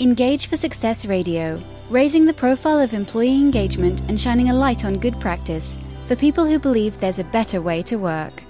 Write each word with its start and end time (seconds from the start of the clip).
Engage 0.00 0.46
for 0.46 0.56
Success 0.56 1.06
Radio, 1.06 1.60
raising 1.90 2.24
the 2.24 2.32
profile 2.32 2.78
of 2.78 2.94
employee 2.94 3.34
engagement 3.34 4.00
and 4.02 4.20
shining 4.20 4.48
a 4.48 4.54
light 4.54 4.84
on 4.84 4.96
good 4.96 5.18
practice 5.18 5.76
for 6.06 6.14
people 6.14 6.44
who 6.44 6.60
believe 6.60 7.00
there's 7.00 7.18
a 7.18 7.24
better 7.24 7.60
way 7.60 7.82
to 7.82 7.96
work. 7.96 8.44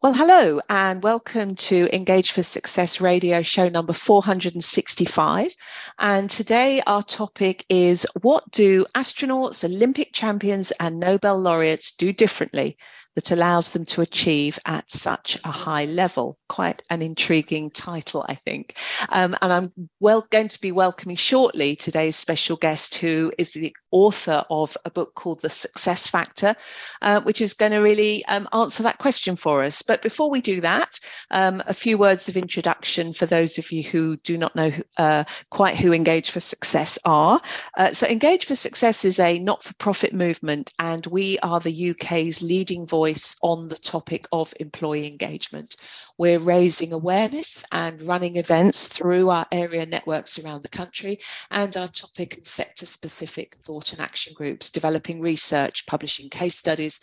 Well, 0.00 0.14
hello, 0.14 0.62
and 0.70 1.02
welcome 1.02 1.56
to 1.56 1.94
Engage 1.94 2.30
for 2.32 2.42
Success 2.42 3.02
Radio 3.02 3.42
show 3.42 3.68
number 3.68 3.92
465. 3.92 5.54
And 5.98 6.30
today 6.30 6.80
our 6.86 7.02
topic 7.02 7.66
is 7.68 8.06
What 8.22 8.50
do 8.50 8.86
astronauts, 8.96 9.62
Olympic 9.62 10.14
champions, 10.14 10.72
and 10.80 10.98
Nobel 10.98 11.38
laureates 11.38 11.92
do 11.92 12.14
differently 12.14 12.78
that 13.20 13.32
allows 13.32 13.68
them 13.68 13.84
to 13.84 14.00
achieve 14.00 14.58
at 14.64 14.90
such 14.90 15.38
a 15.44 15.50
high 15.50 15.84
level. 15.84 16.38
Quite 16.48 16.82
an 16.88 17.02
intriguing 17.02 17.70
title, 17.70 18.24
I 18.26 18.34
think. 18.34 18.78
Um, 19.10 19.36
and 19.42 19.52
I'm 19.52 19.72
well 20.00 20.26
going 20.30 20.48
to 20.48 20.60
be 20.60 20.72
welcoming 20.72 21.16
shortly 21.16 21.76
today's 21.76 22.16
special 22.16 22.56
guest, 22.56 22.94
who 22.94 23.30
is 23.36 23.52
the 23.52 23.76
author 23.90 24.42
of 24.48 24.74
a 24.86 24.90
book 24.90 25.14
called 25.16 25.42
The 25.42 25.50
Success 25.50 26.06
Factor, 26.06 26.54
uh, 27.02 27.20
which 27.20 27.42
is 27.42 27.52
going 27.52 27.72
to 27.72 27.80
really 27.80 28.24
um, 28.24 28.48
answer 28.54 28.82
that 28.84 28.98
question 28.98 29.36
for 29.36 29.62
us. 29.62 29.82
But 29.82 30.00
before 30.00 30.30
we 30.30 30.40
do 30.40 30.62
that, 30.62 30.98
um, 31.30 31.62
a 31.66 31.74
few 31.74 31.98
words 31.98 32.26
of 32.28 32.38
introduction 32.38 33.12
for 33.12 33.26
those 33.26 33.58
of 33.58 33.70
you 33.70 33.82
who 33.82 34.16
do 34.18 34.38
not 34.38 34.56
know 34.56 34.72
uh, 34.96 35.24
quite 35.50 35.76
who 35.76 35.92
Engage 35.92 36.30
for 36.30 36.40
Success 36.40 36.98
are. 37.04 37.38
Uh, 37.76 37.92
so, 37.92 38.06
Engage 38.06 38.46
for 38.46 38.54
Success 38.54 39.04
is 39.04 39.18
a 39.18 39.38
not 39.38 39.62
for 39.62 39.74
profit 39.74 40.14
movement, 40.14 40.72
and 40.78 41.04
we 41.06 41.38
are 41.40 41.60
the 41.60 41.90
UK's 41.90 42.40
leading 42.40 42.86
voice 42.86 43.09
voice 43.10 43.34
on 43.42 43.66
the 43.66 43.76
topic 43.76 44.28
of 44.30 44.54
employee 44.60 45.08
engagement. 45.08 45.74
We're 46.16 46.38
raising 46.38 46.92
awareness 46.92 47.64
and 47.72 48.00
running 48.02 48.36
events 48.36 48.86
through 48.86 49.30
our 49.30 49.46
area 49.50 49.84
networks 49.84 50.38
around 50.38 50.62
the 50.62 50.68
country 50.68 51.18
and 51.50 51.76
our 51.76 51.88
topic 51.88 52.36
and 52.36 52.46
sector 52.46 52.86
specific 52.86 53.56
thought 53.64 53.92
and 53.92 54.00
action 54.00 54.32
groups, 54.34 54.70
developing 54.70 55.20
research, 55.20 55.86
publishing 55.86 56.30
case 56.30 56.56
studies, 56.56 57.00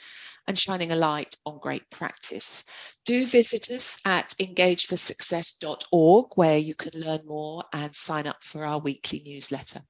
and 0.47 0.57
shining 0.57 0.93
a 0.93 0.95
light 0.95 1.35
on 1.45 1.59
great 1.59 1.89
practice. 1.89 2.63
Do 3.03 3.25
visit 3.25 3.69
us 3.69 3.99
at 4.05 4.33
engageforsuccess.org, 4.39 6.25
where 6.35 6.57
you 6.57 6.73
can 6.73 7.01
learn 7.01 7.19
more 7.25 7.65
and 7.73 7.93
sign 7.93 8.27
up 8.27 8.41
for 8.45 8.65
our 8.65 8.79
weekly 8.79 9.21
newsletter. 9.25 9.81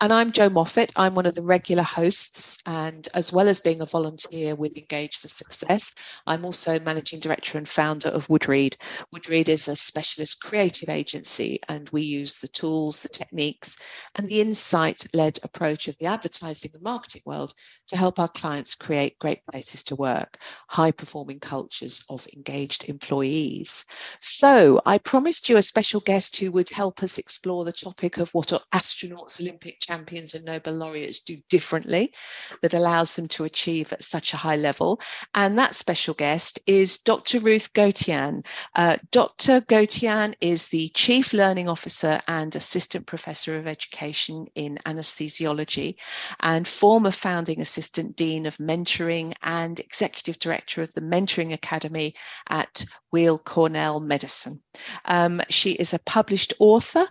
And 0.00 0.12
I'm 0.14 0.32
Jo 0.32 0.48
Moffatt. 0.48 0.90
I'm 0.96 1.14
one 1.14 1.26
of 1.26 1.34
the 1.34 1.42
regular 1.42 1.82
hosts, 1.82 2.58
and 2.64 3.06
as 3.12 3.32
well 3.34 3.48
as 3.48 3.60
being 3.60 3.82
a 3.82 3.86
volunteer 3.86 4.54
with 4.54 4.76
Engage 4.76 5.18
for 5.18 5.28
Success, 5.28 5.92
I'm 6.26 6.44
also 6.44 6.80
managing 6.80 7.20
director 7.20 7.58
and 7.58 7.68
founder 7.68 8.08
of 8.08 8.26
Woodreed. 8.28 8.76
Woodreed 9.14 9.50
is 9.50 9.68
a 9.68 9.76
specialist 9.76 10.40
creative 10.42 10.88
agency, 10.88 11.60
and 11.68 11.90
we 11.90 12.00
use 12.00 12.36
the 12.36 12.48
tools, 12.48 13.00
the 13.00 13.10
techniques, 13.10 13.76
and 14.14 14.26
the 14.26 14.40
insight 14.40 15.04
led 15.12 15.38
approach 15.42 15.86
of 15.88 15.98
the 15.98 16.06
advertising 16.06 16.70
and 16.72 16.82
marketing 16.82 17.22
world 17.26 17.52
to 17.88 17.96
help 17.98 18.18
our 18.18 18.28
clients 18.28 18.74
create 18.74 19.18
great 19.18 19.44
places 19.50 19.84
to 19.84 19.96
work, 19.96 20.38
high 20.68 20.92
performing 20.92 21.40
cultures 21.40 22.02
of 22.08 22.26
engaged 22.34 22.88
employees. 22.88 23.84
So 24.20 24.80
I 24.86 24.96
promised 24.96 25.48
you 25.50 25.58
a 25.58 25.62
special 25.62 26.00
guest 26.00 26.38
who 26.38 26.50
would 26.52 26.70
help 26.70 27.02
us 27.02 27.18
explore 27.18 27.66
the 27.66 27.72
topic 27.72 28.16
of 28.16 28.30
what 28.30 28.54
are 28.54 28.60
astronauts 28.72 29.49
Olympic 29.50 29.80
champions 29.80 30.36
and 30.36 30.44
Nobel 30.44 30.74
laureates 30.74 31.18
do 31.18 31.36
differently 31.48 32.14
that 32.62 32.72
allows 32.72 33.16
them 33.16 33.26
to 33.28 33.42
achieve 33.42 33.92
at 33.92 34.04
such 34.04 34.32
a 34.32 34.36
high 34.36 34.54
level. 34.54 35.00
And 35.34 35.58
that 35.58 35.74
special 35.74 36.14
guest 36.14 36.60
is 36.68 36.98
Dr. 36.98 37.40
Ruth 37.40 37.72
Gotian. 37.72 38.46
Uh, 38.76 38.98
Dr. 39.10 39.60
Gotian 39.62 40.34
is 40.40 40.68
the 40.68 40.88
Chief 40.90 41.32
Learning 41.32 41.68
Officer 41.68 42.20
and 42.28 42.54
Assistant 42.54 43.08
Professor 43.08 43.58
of 43.58 43.66
Education 43.66 44.46
in 44.54 44.78
Anesthesiology 44.86 45.96
and 46.38 46.68
former 46.68 47.10
founding 47.10 47.60
Assistant 47.60 48.14
Dean 48.14 48.46
of 48.46 48.56
Mentoring 48.58 49.34
and 49.42 49.80
Executive 49.80 50.38
Director 50.38 50.80
of 50.80 50.94
the 50.94 51.00
Mentoring 51.00 51.52
Academy 51.52 52.14
at 52.48 52.84
Weill 53.10 53.38
Cornell 53.38 53.98
Medicine. 53.98 54.62
Um, 55.06 55.42
she 55.48 55.72
is 55.72 55.92
a 55.92 55.98
published 55.98 56.54
author 56.60 57.08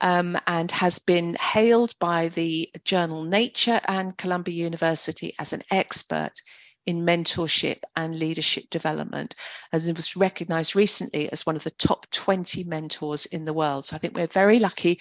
um, 0.00 0.38
and 0.46 0.70
has 0.70 0.98
been 0.98 1.34
hailed 1.34 1.94
by 1.98 2.28
the 2.28 2.68
journal 2.84 3.24
Nature 3.24 3.80
and 3.86 4.16
Columbia 4.16 4.54
University 4.54 5.34
as 5.38 5.52
an 5.52 5.62
expert 5.70 6.32
in 6.88 7.04
mentorship 7.04 7.80
and 7.96 8.18
leadership 8.18 8.64
development, 8.70 9.34
as 9.74 9.86
it 9.86 9.94
was 9.94 10.16
recognized 10.16 10.74
recently 10.74 11.30
as 11.32 11.44
one 11.44 11.54
of 11.54 11.62
the 11.62 11.70
top 11.72 12.08
20 12.12 12.64
mentors 12.64 13.26
in 13.26 13.44
the 13.44 13.52
world. 13.52 13.84
So 13.84 13.94
I 13.94 13.98
think 13.98 14.16
we're 14.16 14.26
very 14.26 14.58
lucky 14.58 14.98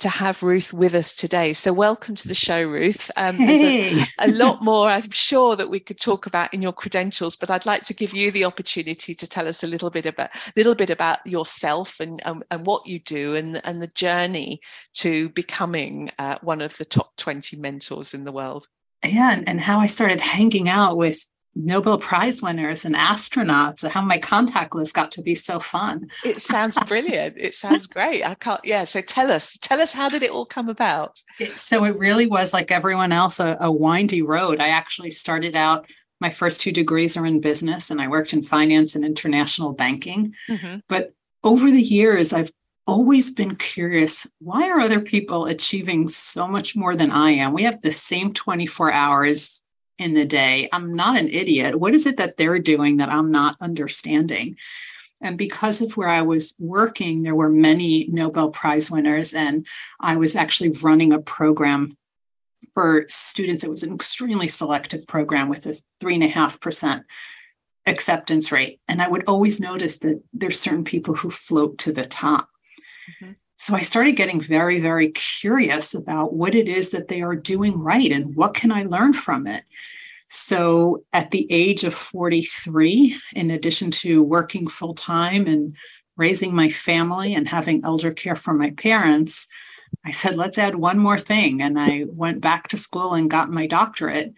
to 0.00 0.10
have 0.10 0.42
Ruth 0.42 0.74
with 0.74 0.94
us 0.94 1.16
today. 1.16 1.54
So 1.54 1.72
welcome 1.72 2.14
to 2.16 2.28
the 2.28 2.34
show, 2.34 2.68
Ruth. 2.68 3.10
Um, 3.16 3.36
hey. 3.36 3.94
There's 3.94 4.12
a, 4.18 4.26
a 4.26 4.32
lot 4.32 4.62
more 4.62 4.90
I'm 4.90 5.08
sure 5.12 5.56
that 5.56 5.70
we 5.70 5.80
could 5.80 5.98
talk 5.98 6.26
about 6.26 6.52
in 6.52 6.60
your 6.60 6.74
credentials, 6.74 7.36
but 7.36 7.48
I'd 7.48 7.64
like 7.64 7.84
to 7.84 7.94
give 7.94 8.12
you 8.12 8.30
the 8.30 8.44
opportunity 8.44 9.14
to 9.14 9.26
tell 9.26 9.48
us 9.48 9.64
a 9.64 9.66
little 9.66 9.88
bit 9.88 10.04
about 10.04 10.28
little 10.56 10.74
bit 10.74 10.90
about 10.90 11.26
yourself 11.26 12.00
and 12.00 12.20
and, 12.26 12.44
and 12.50 12.66
what 12.66 12.86
you 12.86 12.98
do 12.98 13.34
and 13.34 13.62
and 13.64 13.80
the 13.80 13.90
journey 13.94 14.60
to 14.96 15.30
becoming 15.30 16.10
uh, 16.18 16.36
one 16.42 16.60
of 16.60 16.76
the 16.76 16.84
top 16.84 17.16
20 17.16 17.56
mentors 17.56 18.12
in 18.12 18.24
the 18.24 18.32
world 18.32 18.66
yeah, 19.04 19.32
and, 19.32 19.48
and 19.48 19.60
how 19.60 19.80
I 19.80 19.86
started 19.86 20.20
hanging 20.20 20.68
out 20.68 20.96
with 20.96 21.26
Nobel 21.54 21.98
Prize 21.98 22.40
winners 22.40 22.84
and 22.84 22.94
astronauts, 22.94 23.82
and 23.82 23.92
how 23.92 24.02
my 24.02 24.18
contact 24.18 24.74
list 24.74 24.94
got 24.94 25.10
to 25.12 25.22
be 25.22 25.34
so 25.34 25.58
fun. 25.58 26.08
It 26.24 26.40
sounds 26.40 26.78
brilliant. 26.86 27.36
it 27.38 27.54
sounds 27.54 27.86
great. 27.86 28.24
I 28.24 28.34
can't, 28.34 28.60
yeah. 28.64 28.84
So 28.84 29.00
tell 29.00 29.30
us, 29.32 29.58
tell 29.58 29.80
us, 29.80 29.92
how 29.92 30.08
did 30.08 30.22
it 30.22 30.30
all 30.30 30.46
come 30.46 30.68
about? 30.68 31.20
so 31.54 31.84
it 31.84 31.98
really 31.98 32.26
was 32.26 32.52
like 32.52 32.70
everyone 32.70 33.12
else, 33.12 33.40
a, 33.40 33.56
a 33.60 33.70
windy 33.70 34.22
road. 34.22 34.60
I 34.60 34.68
actually 34.68 35.10
started 35.10 35.56
out, 35.56 35.90
my 36.20 36.30
first 36.30 36.60
two 36.60 36.72
degrees 36.72 37.16
are 37.16 37.26
in 37.26 37.40
business, 37.40 37.90
and 37.90 38.00
I 38.00 38.06
worked 38.06 38.32
in 38.32 38.42
finance 38.42 38.94
and 38.94 39.04
international 39.04 39.72
banking. 39.72 40.34
Mm-hmm. 40.48 40.80
But 40.88 41.14
over 41.42 41.70
the 41.70 41.80
years, 41.80 42.32
I've 42.32 42.52
always 42.86 43.30
been 43.30 43.56
curious 43.56 44.26
why 44.38 44.68
are 44.68 44.80
other 44.80 45.00
people 45.00 45.46
achieving 45.46 46.08
so 46.08 46.48
much 46.48 46.74
more 46.74 46.94
than 46.96 47.10
I 47.10 47.32
am? 47.32 47.52
We 47.52 47.64
have 47.64 47.82
the 47.82 47.92
same 47.92 48.32
24 48.32 48.92
hours 48.92 49.62
in 49.98 50.14
the 50.14 50.24
day. 50.24 50.68
I'm 50.72 50.94
not 50.94 51.18
an 51.18 51.28
idiot. 51.28 51.78
What 51.78 51.94
is 51.94 52.06
it 52.06 52.16
that 52.16 52.36
they're 52.36 52.58
doing 52.58 52.96
that 52.96 53.10
I'm 53.10 53.30
not 53.30 53.56
understanding? 53.60 54.56
And 55.20 55.36
because 55.36 55.82
of 55.82 55.96
where 55.96 56.08
I 56.08 56.22
was 56.22 56.54
working, 56.58 57.22
there 57.22 57.34
were 57.34 57.50
many 57.50 58.06
Nobel 58.06 58.50
Prize 58.50 58.90
winners, 58.90 59.34
and 59.34 59.66
I 60.00 60.16
was 60.16 60.34
actually 60.34 60.70
running 60.82 61.12
a 61.12 61.20
program 61.20 61.98
for 62.72 63.04
students. 63.08 63.62
It 63.62 63.70
was 63.70 63.82
an 63.82 63.94
extremely 63.94 64.48
selective 64.48 65.06
program 65.06 65.48
with 65.48 65.66
a 65.66 65.74
three 66.00 66.14
and 66.14 66.24
a 66.24 66.28
half 66.28 66.60
percent 66.60 67.04
acceptance 67.86 68.52
rate. 68.52 68.80
And 68.88 69.02
I 69.02 69.08
would 69.08 69.24
always 69.26 69.60
notice 69.60 69.98
that 69.98 70.22
there's 70.32 70.60
certain 70.60 70.84
people 70.84 71.14
who 71.14 71.30
float 71.30 71.78
to 71.78 71.92
the 71.92 72.04
top. 72.04 72.48
Mm-hmm. 73.10 73.32
So 73.56 73.74
I 73.74 73.82
started 73.82 74.16
getting 74.16 74.40
very, 74.40 74.80
very 74.80 75.10
curious 75.10 75.94
about 75.94 76.32
what 76.32 76.54
it 76.54 76.68
is 76.68 76.90
that 76.90 77.08
they 77.08 77.20
are 77.20 77.36
doing 77.36 77.78
right 77.78 78.10
and 78.10 78.34
what 78.34 78.54
can 78.54 78.72
I 78.72 78.84
learn 78.84 79.12
from 79.12 79.46
it. 79.46 79.64
So 80.28 81.04
at 81.12 81.30
the 81.30 81.46
age 81.50 81.84
of 81.84 81.92
43, 81.92 83.16
in 83.34 83.50
addition 83.50 83.90
to 83.90 84.22
working 84.22 84.66
full 84.66 84.94
time 84.94 85.46
and 85.46 85.76
raising 86.16 86.54
my 86.54 86.70
family 86.70 87.34
and 87.34 87.48
having 87.48 87.84
elder 87.84 88.12
care 88.12 88.36
for 88.36 88.54
my 88.54 88.70
parents, 88.70 89.46
I 90.04 90.12
said, 90.12 90.36
let's 90.36 90.56
add 90.56 90.76
one 90.76 90.98
more 90.98 91.18
thing. 91.18 91.60
And 91.60 91.78
I 91.78 92.06
went 92.08 92.40
back 92.42 92.68
to 92.68 92.76
school 92.76 93.12
and 93.14 93.30
got 93.30 93.50
my 93.50 93.66
doctorate 93.66 94.32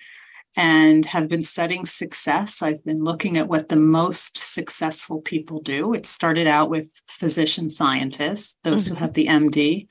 and 0.57 1.07
have 1.07 1.29
been 1.29 1.43
studying 1.43 1.87
success. 1.87 2.61
I've 2.63 2.85
been 2.85 3.03
looking 3.03 3.39
at 3.39 3.49
what 3.49 3.69
the 3.69 3.77
most 3.77 4.37
successful 4.37 5.21
people 5.21 5.61
do. 5.61 5.95
It 5.95 6.05
started 6.05 6.47
out 6.47 6.69
with 6.69 7.03
physician 7.07 7.71
scientists, 7.71 8.57
those 8.63 8.85
mm-hmm. 8.85 8.95
who 8.95 9.01
have 9.01 9.15
the 9.15 9.27
MD 9.27 9.87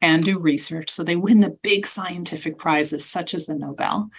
and 0.00 0.22
do 0.24 0.38
research. 0.38 0.90
So 0.90 1.02
they 1.02 1.16
win 1.16 1.40
the 1.40 1.58
big 1.62 1.86
scientific 1.86 2.58
prizes, 2.58 3.04
such 3.04 3.34
as 3.34 3.46
the 3.46 3.54
Nobel. 3.54 4.10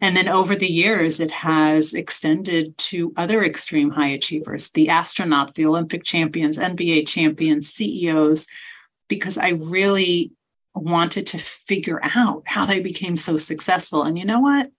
And 0.00 0.16
then 0.16 0.28
over 0.28 0.56
the 0.56 0.66
years, 0.66 1.20
it 1.20 1.30
has 1.30 1.94
extended 1.94 2.76
to 2.78 3.12
other 3.16 3.44
extreme 3.44 3.90
high 3.90 4.08
achievers, 4.08 4.70
the 4.70 4.86
astronauts, 4.86 5.54
the 5.54 5.66
Olympic 5.66 6.04
champions, 6.04 6.56
NBA 6.58 7.06
champions, 7.06 7.68
CEOs, 7.68 8.46
because 9.08 9.36
I 9.36 9.50
really 9.50 10.32
wanted 10.74 11.26
to 11.26 11.38
figure 11.38 12.00
out 12.02 12.44
how 12.46 12.64
they 12.64 12.80
became 12.80 13.16
so 13.16 13.36
successful. 13.36 14.04
And 14.04 14.18
you 14.18 14.24
know 14.24 14.40
what? 14.40 14.70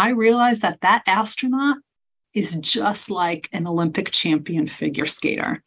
I 0.00 0.10
realized 0.10 0.62
that 0.62 0.80
that 0.80 1.02
astronaut 1.06 1.76
is 2.32 2.56
just 2.56 3.10
like 3.10 3.50
an 3.52 3.66
Olympic 3.66 4.10
champion 4.10 4.66
figure 4.66 5.04
skater. 5.04 5.62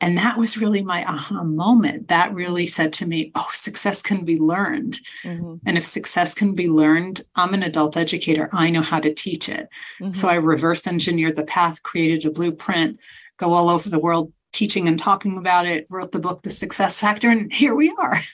And 0.00 0.16
that 0.16 0.38
was 0.38 0.56
really 0.56 0.82
my 0.82 1.04
aha 1.04 1.42
moment. 1.42 2.08
That 2.08 2.32
really 2.32 2.66
said 2.66 2.94
to 2.94 3.06
me, 3.06 3.30
oh, 3.34 3.48
success 3.50 4.00
can 4.00 4.24
be 4.24 4.38
learned. 4.38 5.00
Mm-hmm. 5.22 5.56
And 5.66 5.76
if 5.76 5.84
success 5.84 6.34
can 6.34 6.54
be 6.54 6.68
learned, 6.68 7.20
I'm 7.34 7.52
an 7.52 7.62
adult 7.62 7.96
educator. 7.96 8.48
I 8.52 8.70
know 8.70 8.80
how 8.80 9.00
to 9.00 9.12
teach 9.12 9.50
it. 9.50 9.68
Mm-hmm. 10.00 10.14
So 10.14 10.28
I 10.28 10.36
reverse 10.36 10.86
engineered 10.86 11.36
the 11.36 11.44
path, 11.44 11.82
created 11.82 12.24
a 12.24 12.30
blueprint, 12.30 12.98
go 13.36 13.52
all 13.52 13.68
over 13.68 13.90
the 13.90 13.98
world 13.98 14.32
teaching 14.52 14.88
and 14.88 14.98
talking 14.98 15.36
about 15.36 15.66
it, 15.66 15.86
wrote 15.90 16.12
the 16.12 16.20
book, 16.20 16.42
The 16.42 16.50
Success 16.50 17.00
Factor, 17.00 17.28
and 17.28 17.52
here 17.52 17.74
we 17.74 17.94
are. 17.98 18.18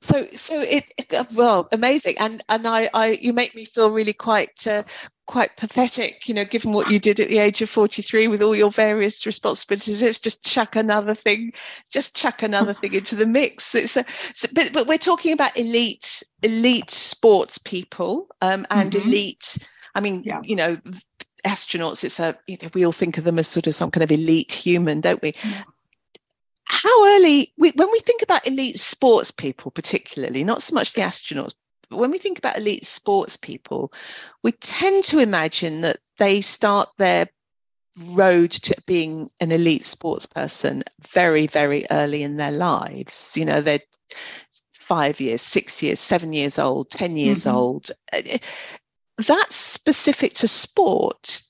So, 0.00 0.26
so 0.32 0.54
it, 0.60 0.90
it 0.98 1.26
well, 1.34 1.68
amazing, 1.72 2.16
and 2.18 2.42
and 2.48 2.66
I, 2.66 2.88
I, 2.94 3.18
you 3.20 3.32
make 3.32 3.54
me 3.54 3.64
feel 3.64 3.90
really 3.90 4.12
quite, 4.12 4.66
uh, 4.66 4.82
quite 5.26 5.56
pathetic, 5.56 6.28
you 6.28 6.34
know, 6.34 6.44
given 6.44 6.72
what 6.72 6.90
you 6.90 6.98
did 6.98 7.20
at 7.20 7.28
the 7.28 7.38
age 7.38 7.62
of 7.62 7.70
forty 7.70 8.02
three 8.02 8.28
with 8.28 8.42
all 8.42 8.54
your 8.54 8.70
various 8.70 9.26
responsibilities. 9.26 10.02
It's 10.02 10.18
just 10.18 10.44
chuck 10.44 10.76
another 10.76 11.14
thing, 11.14 11.52
just 11.90 12.16
chuck 12.16 12.42
another 12.42 12.74
thing 12.80 12.94
into 12.94 13.16
the 13.16 13.26
mix. 13.26 13.74
It's 13.74 13.96
a, 13.96 14.04
so, 14.34 14.48
but 14.52 14.72
but 14.72 14.86
we're 14.86 14.98
talking 14.98 15.32
about 15.32 15.56
elite, 15.56 16.22
elite 16.42 16.90
sports 16.90 17.58
people, 17.58 18.28
um, 18.42 18.66
and 18.70 18.92
mm-hmm. 18.92 19.08
elite. 19.08 19.58
I 19.94 20.00
mean, 20.00 20.22
yeah. 20.24 20.40
you 20.42 20.56
know, 20.56 20.78
astronauts. 21.46 22.04
It's 22.04 22.20
a, 22.20 22.36
you 22.46 22.56
know, 22.62 22.68
we 22.74 22.84
all 22.84 22.92
think 22.92 23.16
of 23.16 23.24
them 23.24 23.38
as 23.38 23.46
sort 23.46 23.66
of 23.66 23.74
some 23.74 23.90
kind 23.90 24.02
of 24.02 24.10
elite 24.10 24.52
human, 24.52 25.00
don't 25.00 25.22
we? 25.22 25.34
Yeah 25.44 25.62
how 26.82 27.06
early 27.16 27.52
we, 27.56 27.70
when 27.70 27.90
we 27.90 27.98
think 28.00 28.22
about 28.22 28.46
elite 28.46 28.78
sports 28.78 29.30
people 29.30 29.70
particularly 29.70 30.44
not 30.44 30.62
so 30.62 30.74
much 30.74 30.92
the 30.92 31.00
astronauts 31.00 31.54
but 31.88 31.98
when 31.98 32.10
we 32.10 32.18
think 32.18 32.38
about 32.38 32.58
elite 32.58 32.84
sports 32.84 33.36
people 33.36 33.92
we 34.42 34.52
tend 34.52 35.04
to 35.04 35.18
imagine 35.18 35.80
that 35.82 35.98
they 36.18 36.40
start 36.40 36.88
their 36.98 37.28
road 38.10 38.50
to 38.50 38.74
being 38.86 39.28
an 39.40 39.52
elite 39.52 39.84
sports 39.84 40.26
person 40.26 40.82
very 41.08 41.46
very 41.46 41.84
early 41.90 42.22
in 42.22 42.36
their 42.36 42.50
lives. 42.50 43.36
You 43.36 43.44
know 43.44 43.60
they're 43.60 43.80
five 44.74 45.20
years 45.20 45.42
six 45.42 45.82
years 45.82 46.00
seven 46.00 46.32
years 46.32 46.58
old 46.58 46.90
ten 46.90 47.16
years 47.16 47.44
mm-hmm. 47.44 47.56
old. 47.56 47.90
That's 49.18 49.56
specific 49.56 50.34
to 50.34 50.48
sport 50.48 51.42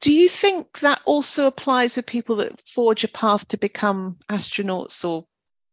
do 0.00 0.12
you 0.12 0.28
think 0.28 0.80
that 0.80 1.00
also 1.04 1.46
applies 1.46 1.96
with 1.96 2.06
people 2.06 2.36
that 2.36 2.60
forge 2.68 3.04
a 3.04 3.08
path 3.08 3.48
to 3.48 3.56
become 3.56 4.16
astronauts 4.28 5.04
or 5.08 5.26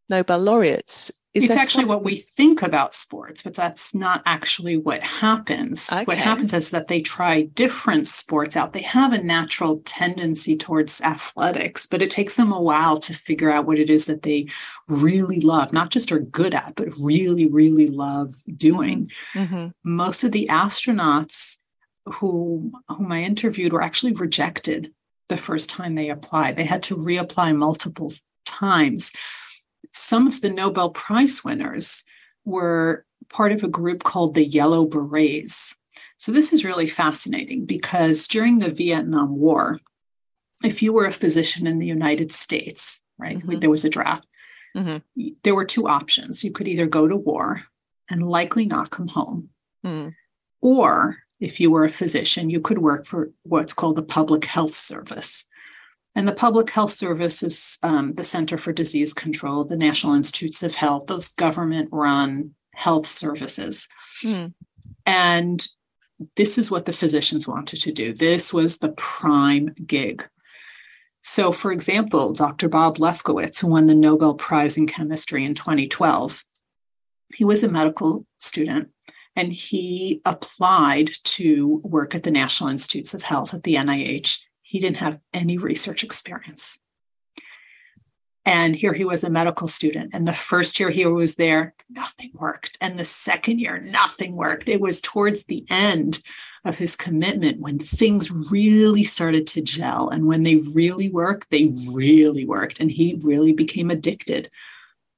Nobel 0.09 0.39
laureates? 0.39 1.11
Is 1.33 1.45
it's 1.45 1.55
actually 1.55 1.85
what 1.85 2.03
we 2.03 2.15
think 2.15 2.61
about 2.61 2.93
sports, 2.93 3.41
but 3.41 3.55
that's 3.55 3.95
not 3.95 4.21
actually 4.27 4.77
what 4.77 5.01
happens. 5.01 5.89
Okay. 5.91 6.03
What 6.03 6.19
happens 6.19 6.53
is 6.53 6.69
that 6.69 6.89
they 6.89 7.01
try 7.01 7.41
different 7.41 8.07
sports 8.07 8.55
out. 8.55 8.73
They 8.73 8.83
have 8.83 9.13
a 9.13 9.23
natural 9.23 9.81
tendency 9.83 10.55
towards 10.55 11.01
athletics, 11.01 11.87
but 11.87 12.03
it 12.03 12.11
takes 12.11 12.35
them 12.35 12.51
a 12.51 12.61
while 12.61 12.97
to 12.99 13.13
figure 13.13 13.49
out 13.49 13.65
what 13.65 13.79
it 13.79 13.89
is 13.89 14.05
that 14.05 14.21
they 14.21 14.45
really 14.87 15.39
love, 15.39 15.73
not 15.73 15.89
just 15.89 16.11
are 16.11 16.19
good 16.19 16.53
at, 16.53 16.75
but 16.75 16.89
really, 16.99 17.49
really 17.49 17.87
love 17.87 18.35
doing. 18.55 19.09
Mm-hmm. 19.33 19.69
Most 19.83 20.23
of 20.23 20.33
the 20.33 20.47
astronauts 20.51 21.57
who 22.05 22.71
whom 22.87 23.11
I 23.11 23.23
interviewed 23.23 23.73
were 23.73 23.81
actually 23.81 24.13
rejected 24.13 24.93
the 25.29 25.37
first 25.37 25.69
time 25.69 25.95
they 25.95 26.09
applied. 26.09 26.55
They 26.55 26.65
had 26.65 26.83
to 26.83 26.97
reapply 26.97 27.55
multiple 27.55 28.11
times. 28.45 29.13
Some 29.91 30.27
of 30.27 30.41
the 30.41 30.49
Nobel 30.49 30.89
Prize 30.89 31.43
winners 31.43 32.03
were 32.45 33.05
part 33.29 33.51
of 33.51 33.63
a 33.63 33.69
group 33.69 34.03
called 34.03 34.33
the 34.33 34.45
Yellow 34.45 34.85
Berets. 34.85 35.75
So 36.17 36.31
this 36.31 36.53
is 36.53 36.65
really 36.65 36.87
fascinating 36.87 37.65
because 37.65 38.27
during 38.27 38.59
the 38.59 38.71
Vietnam 38.71 39.37
War, 39.37 39.79
if 40.63 40.81
you 40.81 40.93
were 40.93 41.05
a 41.05 41.11
physician 41.11 41.67
in 41.67 41.79
the 41.79 41.87
United 41.87 42.31
States, 42.31 43.03
right, 43.17 43.37
mm-hmm. 43.37 43.59
there 43.59 43.69
was 43.69 43.85
a 43.85 43.89
draft. 43.89 44.27
Mm-hmm. 44.75 45.27
There 45.43 45.55
were 45.55 45.65
two 45.65 45.87
options. 45.87 46.43
You 46.43 46.51
could 46.51 46.67
either 46.67 46.85
go 46.85 47.07
to 47.07 47.15
war 47.15 47.63
and 48.09 48.27
likely 48.27 48.65
not 48.65 48.89
come 48.89 49.07
home, 49.07 49.49
mm. 49.85 50.13
or 50.61 51.22
if 51.43 51.59
you 51.59 51.69
were 51.69 51.83
a 51.83 51.89
physician, 51.89 52.49
you 52.49 52.61
could 52.61 52.77
work 52.77 53.05
for 53.05 53.31
what's 53.43 53.73
called 53.73 53.97
the 53.97 54.01
Public 54.01 54.45
Health 54.45 54.71
Service. 54.71 55.45
And 56.15 56.25
the 56.25 56.31
Public 56.33 56.69
Health 56.69 56.91
Service 56.91 57.43
is 57.43 57.79
um, 57.83 58.13
the 58.13 58.23
Center 58.23 58.57
for 58.57 58.71
Disease 58.71 59.13
Control, 59.13 59.65
the 59.65 59.75
National 59.75 60.13
Institutes 60.13 60.63
of 60.63 60.75
Health, 60.75 61.07
those 61.07 61.27
government 61.27 61.89
run 61.91 62.51
health 62.73 63.05
services. 63.05 63.89
Mm. 64.23 64.53
And 65.05 65.67
this 66.37 66.57
is 66.57 66.71
what 66.71 66.85
the 66.85 66.93
physicians 66.93 67.45
wanted 67.45 67.81
to 67.81 67.91
do. 67.91 68.13
This 68.13 68.53
was 68.53 68.77
the 68.77 68.93
prime 68.95 69.73
gig. 69.85 70.25
So, 71.19 71.51
for 71.51 71.73
example, 71.73 72.31
Dr. 72.31 72.69
Bob 72.69 72.99
Lefkowitz, 72.99 73.59
who 73.59 73.67
won 73.67 73.87
the 73.87 73.95
Nobel 73.95 74.35
Prize 74.35 74.77
in 74.77 74.87
Chemistry 74.87 75.43
in 75.43 75.55
2012, 75.55 76.45
he 77.35 77.43
was 77.43 77.63
a 77.63 77.69
medical 77.69 78.25
student 78.39 78.91
and 79.35 79.51
he 79.51 80.21
applied 80.25 81.11
to 81.23 81.81
work 81.83 82.13
at 82.15 82.23
the 82.23 82.31
National 82.31 82.69
Institutes 82.69 83.13
of 83.13 83.23
Health 83.23 83.53
at 83.53 83.63
the 83.63 83.75
NIH. 83.75 84.39
He 84.61 84.79
didn't 84.79 84.97
have 84.97 85.19
any 85.33 85.57
research 85.57 86.03
experience. 86.03 86.79
And 88.45 88.75
here 88.75 88.93
he 88.93 89.05
was 89.05 89.23
a 89.23 89.29
medical 89.29 89.67
student. 89.67 90.13
And 90.13 90.27
the 90.27 90.33
first 90.33 90.79
year 90.79 90.89
he 90.89 91.05
was 91.05 91.35
there, 91.35 91.73
nothing 91.89 92.31
worked. 92.33 92.77
And 92.81 92.99
the 92.99 93.05
second 93.05 93.59
year, 93.59 93.79
nothing 93.79 94.35
worked. 94.35 94.67
It 94.67 94.81
was 94.81 94.99
towards 94.99 95.45
the 95.45 95.65
end 95.69 96.19
of 96.65 96.77
his 96.77 96.95
commitment 96.95 97.61
when 97.61 97.79
things 97.79 98.31
really 98.31 99.03
started 99.03 99.47
to 99.47 99.61
gel. 99.61 100.09
And 100.09 100.27
when 100.27 100.43
they 100.43 100.57
really 100.75 101.09
worked, 101.09 101.51
they 101.51 101.73
really 101.93 102.45
worked. 102.45 102.81
And 102.81 102.91
he 102.91 103.19
really 103.23 103.53
became 103.53 103.89
addicted 103.89 104.49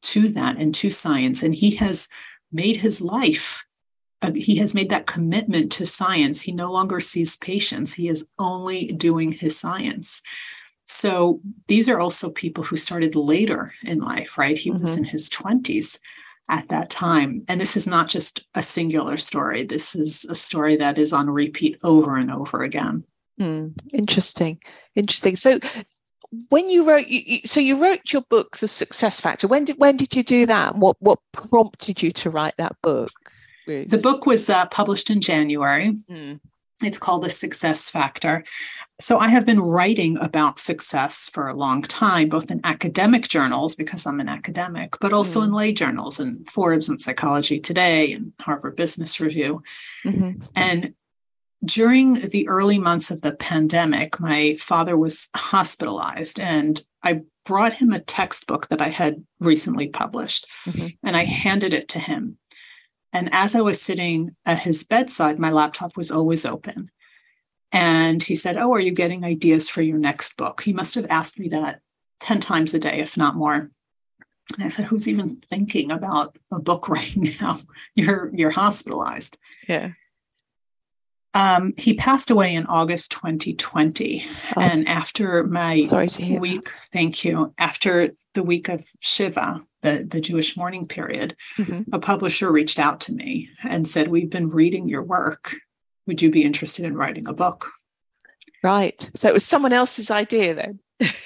to 0.04 0.30
that 0.30 0.58
and 0.58 0.74
to 0.76 0.92
science. 0.92 1.42
And 1.42 1.56
he 1.56 1.72
has 1.76 2.08
made 2.52 2.78
his 2.78 3.02
life 3.02 3.65
uh, 4.26 4.32
he 4.36 4.58
has 4.58 4.74
made 4.74 4.90
that 4.90 5.08
commitment 5.08 5.72
to 5.74 5.86
science. 5.86 6.42
He 6.42 6.52
no 6.52 6.72
longer 6.72 7.00
sees 7.00 7.36
patients, 7.36 7.94
he 7.94 8.10
is 8.10 8.28
only 8.40 8.88
doing 8.88 9.32
his 9.32 9.58
science. 9.58 10.22
So 10.86 11.42
these 11.68 11.90
are 11.90 12.00
also 12.00 12.30
people 12.30 12.64
who 12.64 12.76
started 12.76 13.16
later 13.16 13.74
in 13.84 14.00
life, 14.00 14.38
right? 14.38 14.58
He 14.58 14.70
mm-hmm. 14.70 14.82
was 14.82 14.98
in 14.98 15.04
his 15.04 15.30
20s 15.30 15.98
at 16.48 16.68
that 16.70 16.92
time. 16.92 17.44
And 17.48 17.60
this 17.60 17.76
is 17.76 17.88
not 17.88 18.08
just 18.08 18.46
a 18.54 18.62
singular 18.62 19.18
story, 19.18 19.64
this 19.64 19.96
is 19.96 20.26
a 20.26 20.36
story 20.36 20.76
that 20.78 20.98
is 20.98 21.12
on 21.12 21.30
repeat 21.30 21.78
over 21.84 22.18
and 22.18 22.32
over 22.32 22.62
again. 22.62 23.04
Mm, 23.40 23.74
interesting. 23.94 24.62
Interesting. 24.96 25.36
So 25.36 25.60
when 26.50 26.70
you 26.70 26.88
wrote 26.88 27.08
you, 27.08 27.40
so 27.46 27.60
you 27.60 27.82
wrote 27.82 28.12
your 28.12 28.22
book 28.24 28.58
the 28.58 28.68
success 28.68 29.20
factor 29.20 29.48
when 29.48 29.64
did 29.64 29.78
when 29.78 29.96
did 29.96 30.16
you 30.16 30.24
do 30.24 30.46
that 30.46 30.76
what 30.76 30.98
what 31.00 31.20
prompted 31.32 32.02
you 32.02 32.12
to 32.12 32.30
write 32.30 32.56
that 32.58 32.76
book 32.82 33.10
the 33.66 34.00
book 34.02 34.26
was 34.26 34.50
uh, 34.50 34.66
published 34.68 35.10
in 35.10 35.22
January. 35.22 35.98
Mm. 36.10 36.40
It's 36.84 36.98
called 36.98 37.24
The 37.24 37.30
Success 37.30 37.90
Factor. 37.90 38.44
So 39.00 39.18
I 39.18 39.30
have 39.30 39.46
been 39.46 39.62
writing 39.62 40.18
about 40.18 40.60
success 40.60 41.30
for 41.30 41.48
a 41.48 41.54
long 41.54 41.82
time, 41.82 42.28
both 42.30 42.52
in 42.52 42.60
academic 42.64 43.28
journals, 43.28 43.76
because 43.76 44.06
I'm 44.06 44.20
an 44.20 44.30
academic, 44.30 44.98
but 45.00 45.14
also 45.14 45.42
mm. 45.42 45.46
in 45.46 45.54
lay 45.54 45.72
journals 45.74 46.20
and 46.20 46.48
Forbes 46.50 46.90
and 46.90 47.00
Psychology 47.00 47.60
Today 47.60 48.12
and 48.12 48.34
Harvard 48.42 48.76
Business 48.76 49.22
Review. 49.22 49.64
Mm-hmm. 50.06 50.42
And 50.56 50.94
during 51.64 52.14
the 52.16 52.48
early 52.48 52.78
months 52.78 53.10
of 53.10 53.22
the 53.22 53.34
pandemic, 53.34 54.20
my 54.20 54.56
father 54.60 54.98
was 54.98 55.30
hospitalized, 55.36 56.40
and 56.40 56.82
I 57.04 57.22
brought 57.46 57.74
him 57.76 57.92
a 57.92 58.00
textbook 58.00 58.68
that 58.68 58.82
I 58.82 58.90
had 58.90 59.24
recently 59.40 59.88
published, 59.88 60.48
mm-hmm. 60.68 60.88
and 61.04 61.16
I 61.16 61.24
handed 61.24 61.74
it 61.74 61.88
to 61.90 62.00
him. 62.00 62.38
And 63.16 63.30
as 63.32 63.56
I 63.56 63.62
was 63.62 63.82
sitting 63.82 64.36
at 64.46 64.64
his 64.64 64.84
bedside, 64.84 65.40
my 65.40 65.50
laptop 65.50 65.96
was 65.96 66.12
always 66.12 66.46
open. 66.46 66.92
And 67.72 68.22
he 68.22 68.36
said, 68.36 68.58
Oh, 68.58 68.74
are 68.74 68.80
you 68.80 68.92
getting 68.92 69.24
ideas 69.24 69.70
for 69.70 69.82
your 69.82 69.98
next 69.98 70.36
book? 70.36 70.62
He 70.64 70.74
must 70.74 70.96
have 70.96 71.08
asked 71.10 71.40
me 71.40 71.48
that 71.48 71.80
10 72.20 72.42
times 72.42 72.74
a 72.74 72.80
day, 72.80 73.00
if 73.00 73.16
not 73.16 73.38
more. 73.38 73.72
And 74.56 74.66
I 74.66 74.68
said, 74.68 74.88
Who's 74.88 75.08
even 75.08 75.38
thinking 75.50 75.92
about 75.92 76.38
a 76.52 76.60
book 76.60 76.90
right 76.98 77.16
now? 77.40 77.60
You're 77.96 78.32
you're 78.34 78.52
hospitalized. 78.52 79.38
Yeah. 79.66 79.92
Um, 81.36 81.74
he 81.78 81.94
passed 81.94 82.32
away 82.32 82.56
in 82.56 82.66
August 82.66 83.12
2020. 83.12 84.26
Oh. 84.56 84.62
And 84.62 84.88
after 84.88 85.44
my 85.44 85.82
Sorry 85.82 86.08
to 86.08 86.24
hear 86.24 86.40
week, 86.40 86.64
that. 86.66 86.88
thank 86.94 87.26
you, 87.26 87.54
after 87.58 88.12
the 88.34 88.44
week 88.44 88.70
of 88.70 88.86
Shiva, 89.02 89.62
the, 89.82 90.08
the 90.10 90.22
Jewish 90.22 90.56
mourning 90.56 90.88
period, 90.88 91.36
mm-hmm. 91.58 91.94
a 91.94 92.00
publisher 92.00 92.52
reached 92.52 92.80
out 92.80 93.02
to 93.02 93.14
me 93.14 93.50
and 93.64 93.86
said, 93.86 94.08
We've 94.08 94.30
been 94.30 94.48
reading 94.48 94.88
your 94.88 95.04
work. 95.04 95.56
Would 96.08 96.22
you 96.22 96.32
be 96.32 96.44
interested 96.44 96.86
in 96.86 96.96
writing 96.96 97.28
a 97.28 97.34
book? 97.34 97.70
Right. 98.64 99.12
So 99.14 99.28
it 99.28 99.34
was 99.34 99.46
someone 99.46 99.74
else's 99.74 100.10
idea 100.10 100.56
then. 100.56 100.80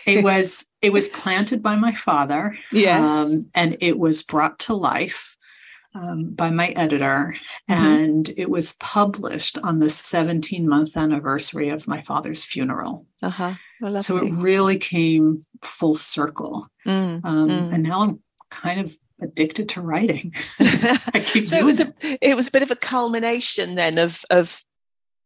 it 0.07 0.23
was 0.23 0.65
it 0.81 0.91
was 0.91 1.07
planted 1.07 1.61
by 1.61 1.75
my 1.75 1.93
father. 1.93 2.57
Yes. 2.71 3.01
Um, 3.01 3.49
and 3.53 3.77
it 3.79 3.99
was 3.99 4.23
brought 4.23 4.57
to 4.59 4.73
life 4.73 5.37
um, 5.95 6.31
by 6.31 6.49
my 6.49 6.69
editor. 6.69 7.35
Mm-hmm. 7.69 7.83
And 7.83 8.29
it 8.37 8.49
was 8.49 8.73
published 8.73 9.57
on 9.59 9.79
the 9.79 9.89
17 9.89 10.67
month 10.67 10.95
anniversary 10.95 11.69
of 11.69 11.87
my 11.87 12.01
father's 12.01 12.45
funeral. 12.45 13.05
Uh-huh. 13.21 13.55
so 13.99 14.17
it 14.17 14.33
really 14.37 14.77
came 14.77 15.45
full 15.61 15.95
circle. 15.95 16.67
Mm, 16.85 17.25
um, 17.25 17.49
mm. 17.49 17.73
And 17.73 17.83
now 17.83 18.01
I'm 18.01 18.21
kind 18.49 18.79
of 18.79 18.95
addicted 19.21 19.69
to 19.69 19.81
writing. 19.81 20.33
so 20.37 21.57
it 21.57 21.65
was 21.65 21.81
a 21.81 21.93
it 22.21 22.35
was 22.35 22.47
a 22.47 22.51
bit 22.51 22.63
of 22.63 22.71
a 22.71 22.75
culmination 22.75 23.75
then 23.75 23.97
of 23.97 24.23
of 24.29 24.63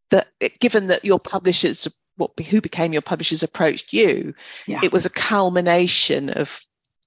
the 0.09 0.25
given 0.59 0.87
that 0.87 1.05
your 1.05 1.19
publishers 1.19 1.87
what 2.17 2.31
who 2.49 2.61
became 2.61 2.93
your 2.93 3.01
publishers 3.01 3.43
approached 3.43 3.93
you 3.93 4.33
yeah. 4.67 4.79
it 4.83 4.91
was 4.91 5.05
a 5.05 5.09
culmination 5.09 6.29
of 6.29 6.59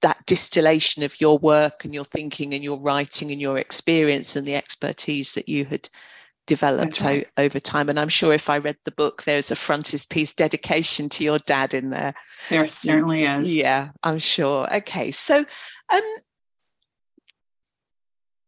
that 0.03 0.25
distillation 0.27 1.03
of 1.03 1.21
your 1.21 1.39
work 1.39 1.85
and 1.85 1.95
your 1.95 2.05
thinking 2.05 2.55
and 2.55 2.63
your 2.63 2.79
writing 2.81 3.31
and 3.31 3.41
your 3.41 3.59
experience 3.59 4.37
and 4.37 4.47
the 4.47 4.55
expertise 4.55 5.33
that 5.33 5.49
you 5.49 5.65
had 5.65 5.89
developed 6.47 7.01
right. 7.03 7.27
o- 7.39 7.43
over 7.43 7.59
time. 7.59 7.89
And 7.89 7.99
I'm 7.99 8.09
sure 8.09 8.33
if 8.33 8.49
I 8.49 8.59
read 8.59 8.77
the 8.85 8.93
book, 8.93 9.25
there's 9.25 9.51
a 9.51 9.57
frontispiece 9.57 10.33
dedication 10.33 11.09
to 11.11 11.25
your 11.25 11.39
dad 11.39 11.75
in 11.75 11.91
there. 11.91 12.15
There 12.51 12.67
certainly 12.67 13.25
is. 13.25 13.57
Yeah, 13.57 13.91
I'm 14.03 14.19
sure. 14.19 14.73
Okay, 14.77 15.11
so 15.11 15.45
um, 15.93 16.17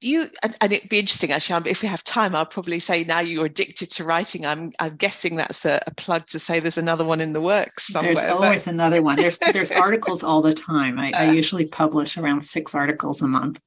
you 0.00 0.26
and, 0.42 0.72
it'd 0.72 0.88
be 0.88 0.98
interesting 0.98 1.32
actually 1.32 1.70
if 1.70 1.82
we 1.82 1.88
have 1.88 2.04
time 2.04 2.34
i'll 2.34 2.46
probably 2.46 2.78
say 2.78 3.02
now 3.04 3.20
you're 3.20 3.46
addicted 3.46 3.90
to 3.90 4.04
writing 4.04 4.46
i'm 4.46 4.70
i'm 4.78 4.94
guessing 4.96 5.36
that's 5.36 5.64
a, 5.64 5.80
a 5.86 5.94
plug 5.94 6.26
to 6.26 6.38
say 6.38 6.60
there's 6.60 6.78
another 6.78 7.04
one 7.04 7.20
in 7.20 7.32
the 7.32 7.40
works 7.40 7.88
somewhere, 7.88 8.14
there's 8.14 8.26
always 8.26 8.64
but... 8.66 8.74
another 8.74 9.02
one. 9.02 9.16
There's 9.16 9.38
there's 9.52 9.72
articles 9.72 10.22
all 10.22 10.42
the 10.42 10.52
time. 10.52 10.98
I, 10.98 11.12
I, 11.14 11.32
usually 11.32 11.66
publish 11.66 12.16
around 12.16 12.42
six 12.42 12.74
articles 12.74 13.22
a 13.22 13.28
month 13.28 13.60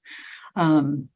um, 0.55 1.09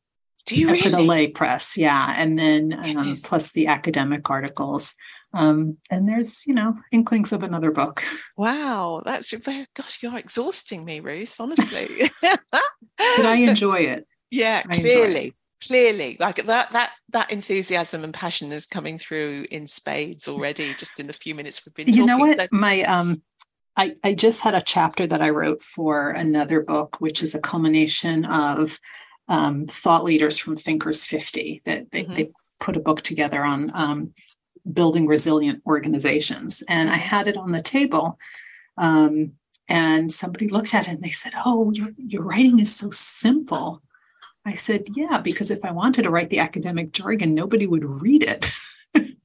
do 0.46 0.56
you 0.56 0.68
really? 0.68 0.82
for 0.82 0.90
the 0.90 1.02
lay 1.02 1.28
press 1.28 1.78
yeah 1.78 2.14
and 2.18 2.38
then 2.38 2.74
um, 2.74 3.16
plus 3.24 3.52
the 3.52 3.68
academic 3.68 4.30
articles 4.30 4.96
um, 5.34 5.78
and 5.90 6.08
there's 6.08 6.46
you 6.46 6.54
know 6.54 6.76
inklings 6.92 7.34
of 7.34 7.44
another 7.44 7.72
book. 7.72 8.04
Wow 8.38 9.02
that's 9.06 9.34
very 9.38 9.68
gosh 9.76 10.00
you're 10.02 10.18
exhausting 10.18 10.84
me 10.84 11.00
ruth 11.00 11.36
honestly. 11.40 12.10
But 13.18 13.26
i 13.26 13.36
enjoy 13.36 13.80
it 13.80 14.08
yeah 14.36 14.62
clearly 14.64 15.34
clearly 15.66 16.18
like 16.20 16.44
that 16.46 16.72
that 16.72 16.92
that 17.10 17.32
enthusiasm 17.32 18.04
and 18.04 18.14
passion 18.14 18.52
is 18.52 18.66
coming 18.66 18.98
through 18.98 19.46
in 19.52 19.66
spades 19.66 20.28
already 20.28 20.74
just 20.76 21.00
in 21.00 21.08
the 21.08 21.14
few 21.14 21.34
minutes 21.34 21.66
we've 21.66 21.74
been 21.74 21.88
you 21.88 21.94
talking. 21.94 22.08
know 22.08 22.18
what 22.18 22.36
so- 22.36 22.48
my 22.52 22.82
um 22.84 23.22
I, 23.78 23.96
I 24.04 24.14
just 24.14 24.42
had 24.42 24.56
a 24.56 24.62
chapter 24.62 25.06
that 25.06 25.22
I 25.22 25.32
wrote 25.32 25.62
for 25.62 26.12
another 26.12 26.62
book, 26.62 27.02
which 27.02 27.22
is 27.22 27.36
a 27.36 27.42
culmination 27.42 28.24
of 28.24 28.80
um, 29.28 29.68
thought 29.68 30.04
leaders 30.04 30.38
from 30.38 30.56
Thinkers 30.56 31.04
50 31.06 31.62
that 31.66 31.92
they, 31.92 32.04
mm-hmm. 32.04 32.14
they 32.14 32.32
put 32.60 32.78
a 32.78 32.80
book 32.80 33.02
together 33.02 33.44
on 33.44 33.72
um, 33.74 34.14
building 34.72 35.08
resilient 35.08 35.62
organizations. 35.66 36.64
And 36.70 36.90
I 36.90 36.94
mm-hmm. 36.94 37.02
had 37.02 37.28
it 37.28 37.38
on 37.38 37.52
the 37.52 37.62
table. 37.62 38.18
Um, 38.78 39.34
and 39.68 40.12
somebody 40.12 40.48
looked 40.48 40.74
at 40.74 40.88
it 40.88 40.92
and 40.92 41.04
they 41.04 41.10
said, 41.10 41.34
Oh, 41.44 41.72
your, 41.74 41.90
your 41.98 42.24
writing 42.24 42.60
is 42.60 42.74
so 42.74 42.92
simple. 42.92 43.82
I 44.46 44.54
said, 44.54 44.88
yeah, 44.96 45.18
because 45.18 45.50
if 45.50 45.66
I 45.66 45.72
wanted 45.72 46.04
to 46.04 46.12
write 46.12 46.30
the 46.30 46.40
academic 46.40 46.92
jargon, 46.92 47.34
nobody 47.34 47.66
would 47.66 47.84
read 47.84 48.24
it. 48.24 48.46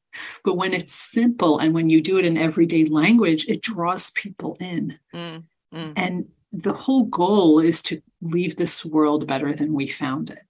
but 0.45 0.57
when 0.57 0.73
it's 0.73 0.95
simple 0.95 1.59
and 1.59 1.75
when 1.75 1.91
you 1.91 2.01
do 2.01 2.19
it 2.19 2.25
in 2.25 2.39
everyday 2.39 2.87
language, 2.87 3.47
it 3.47 3.61
draws 3.61 4.11
people 4.13 4.57
in. 4.61 4.99
Mm, 5.15 5.45
mm. 5.75 5.93
And 5.95 6.31
the 6.53 6.73
whole 6.73 7.05
goal 7.05 7.61
is 7.61 7.83
to 7.83 8.01
leave 8.23 8.57
this 8.57 8.85
world 8.85 9.27
better 9.27 9.55
than 9.55 9.75
we 9.75 9.87
found 9.87 10.31
it. 10.31 10.41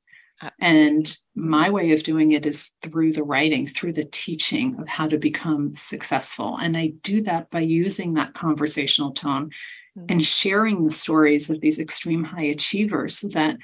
Absolutely. 0.43 0.89
And 0.89 1.17
my 1.35 1.69
way 1.69 1.93
of 1.93 2.03
doing 2.03 2.31
it 2.31 2.47
is 2.47 2.73
through 2.83 3.13
the 3.13 3.23
writing, 3.23 3.67
through 3.67 3.93
the 3.93 4.09
teaching 4.11 4.81
of 4.81 4.89
how 4.89 5.07
to 5.07 5.19
become 5.19 5.77
successful. 5.77 6.57
And 6.57 6.77
I 6.77 6.95
do 7.03 7.21
that 7.23 7.51
by 7.51 7.61
using 7.61 8.15
that 8.15 8.33
conversational 8.33 9.11
tone 9.11 9.51
mm-hmm. 9.99 10.07
and 10.09 10.25
sharing 10.25 10.85
the 10.85 10.91
stories 10.91 11.51
of 11.51 11.61
these 11.61 11.79
extreme 11.79 12.25
high 12.25 12.45
achievers 12.45 13.19
so 13.19 13.29
that 13.29 13.59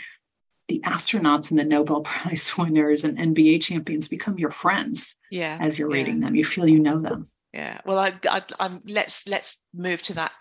the 0.68 0.80
astronauts 0.84 1.50
and 1.50 1.58
the 1.58 1.64
Nobel 1.64 2.00
Prize 2.02 2.56
winners 2.56 3.04
and 3.04 3.18
NBA 3.18 3.62
champions 3.62 4.08
become 4.08 4.38
your 4.38 4.50
friends. 4.50 5.16
Yeah. 5.30 5.58
As 5.60 5.78
you're 5.78 5.90
yeah. 5.90 5.96
reading 5.96 6.20
them, 6.20 6.34
you 6.34 6.44
feel 6.44 6.68
you 6.68 6.80
know 6.80 7.00
them. 7.00 7.26
Yeah. 7.52 7.80
Well, 7.86 7.98
I, 7.98 8.12
I, 8.28 8.42
I'm 8.60 8.82
let's 8.86 9.26
let's 9.26 9.62
move 9.72 10.02
to 10.02 10.14
that 10.14 10.32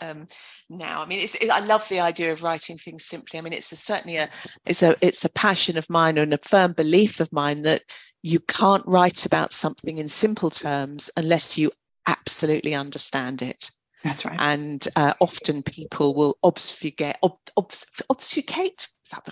um, 0.00 0.26
now. 0.68 1.02
I 1.02 1.06
mean, 1.06 1.20
it's, 1.20 1.36
it, 1.36 1.48
I 1.48 1.60
love 1.60 1.88
the 1.88 2.00
idea 2.00 2.32
of 2.32 2.42
writing 2.42 2.78
things 2.78 3.04
simply. 3.04 3.38
I 3.38 3.42
mean, 3.42 3.52
it's 3.52 3.70
a, 3.70 3.76
certainly 3.76 4.16
a 4.16 4.28
it's 4.66 4.82
a 4.82 4.96
it's 5.00 5.24
a 5.24 5.28
passion 5.30 5.76
of 5.76 5.88
mine 5.88 6.18
and 6.18 6.34
a 6.34 6.38
firm 6.38 6.72
belief 6.72 7.20
of 7.20 7.32
mine 7.32 7.62
that 7.62 7.82
you 8.24 8.40
can't 8.40 8.84
write 8.86 9.24
about 9.24 9.52
something 9.52 9.98
in 9.98 10.08
simple 10.08 10.50
terms 10.50 11.10
unless 11.16 11.56
you 11.56 11.70
absolutely 12.08 12.74
understand 12.74 13.40
it. 13.40 13.70
That's 14.02 14.24
right. 14.24 14.36
And 14.40 14.86
uh, 14.96 15.14
often 15.20 15.62
people 15.62 16.14
will 16.14 16.36
obfuscate, 16.42 17.16
ob, 17.22 17.38
obfuscate 17.56 18.88
I'm 19.12 19.22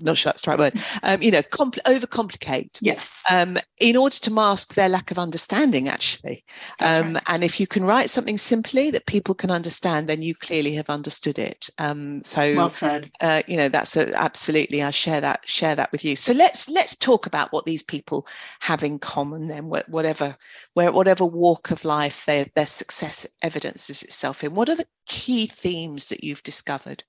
not 0.00 0.16
sure 0.16 0.30
that's 0.30 0.42
the 0.42 0.50
right 0.50 0.58
word, 0.58 0.74
um, 1.02 1.22
you 1.22 1.30
know, 1.30 1.42
compl- 1.42 1.82
overcomplicate. 1.82 2.78
Yes. 2.80 3.24
Um, 3.30 3.58
in 3.78 3.96
order 3.96 4.16
to 4.16 4.32
mask 4.32 4.74
their 4.74 4.88
lack 4.88 5.10
of 5.10 5.18
understanding, 5.18 5.88
actually. 5.88 6.44
Um, 6.80 7.14
right. 7.14 7.22
And 7.28 7.44
if 7.44 7.60
you 7.60 7.66
can 7.66 7.84
write 7.84 8.10
something 8.10 8.38
simply 8.38 8.90
that 8.90 9.06
people 9.06 9.34
can 9.34 9.50
understand, 9.50 10.08
then 10.08 10.22
you 10.22 10.34
clearly 10.34 10.74
have 10.74 10.90
understood 10.90 11.38
it. 11.38 11.70
Um, 11.78 12.22
so, 12.22 12.54
well 12.56 12.70
said. 12.70 13.10
Uh, 13.20 13.42
you 13.46 13.56
know, 13.56 13.68
that's 13.68 13.96
a, 13.96 14.12
absolutely. 14.14 14.82
I 14.82 14.90
share 14.90 15.20
that 15.20 15.48
share 15.48 15.74
that 15.74 15.92
with 15.92 16.04
you. 16.04 16.16
So 16.16 16.32
let's 16.32 16.68
let's 16.68 16.96
talk 16.96 17.26
about 17.26 17.52
what 17.52 17.64
these 17.64 17.82
people 17.82 18.26
have 18.60 18.82
in 18.82 18.98
common. 18.98 19.46
Then, 19.48 19.68
whatever 19.68 20.36
where 20.74 20.92
whatever 20.92 21.24
walk 21.24 21.70
of 21.70 21.84
life 21.84 22.26
their 22.26 22.46
their 22.54 22.66
success 22.66 23.26
evidences 23.42 24.02
itself 24.02 24.44
in. 24.44 24.54
What 24.54 24.68
are 24.68 24.76
the 24.76 24.86
key 25.06 25.46
themes 25.46 26.08
that 26.08 26.24
you've 26.24 26.42
discovered? 26.42 27.04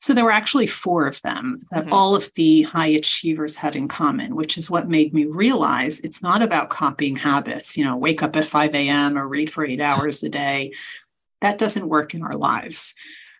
So 0.00 0.14
there 0.14 0.24
were 0.24 0.32
actually 0.32 0.66
four 0.66 1.06
of 1.06 1.20
them 1.22 1.58
that 1.70 1.84
mm-hmm. 1.84 1.92
all 1.92 2.14
of 2.14 2.32
the 2.34 2.62
high 2.62 2.86
achievers 2.86 3.56
had 3.56 3.76
in 3.76 3.88
common, 3.88 4.34
which 4.34 4.56
is 4.56 4.70
what 4.70 4.88
made 4.88 5.14
me 5.14 5.26
realize 5.26 6.00
it's 6.00 6.22
not 6.22 6.42
about 6.42 6.70
copying 6.70 7.16
habits, 7.16 7.76
you 7.76 7.84
know, 7.84 7.96
wake 7.96 8.22
up 8.22 8.36
at 8.36 8.44
5 8.44 8.74
a.m. 8.74 9.18
or 9.18 9.28
read 9.28 9.50
for 9.50 9.64
eight 9.64 9.80
hours 9.80 10.22
a 10.22 10.28
day. 10.28 10.72
That 11.40 11.58
doesn't 11.58 11.88
work 11.88 12.14
in 12.14 12.22
our 12.22 12.34
lives. 12.34 12.94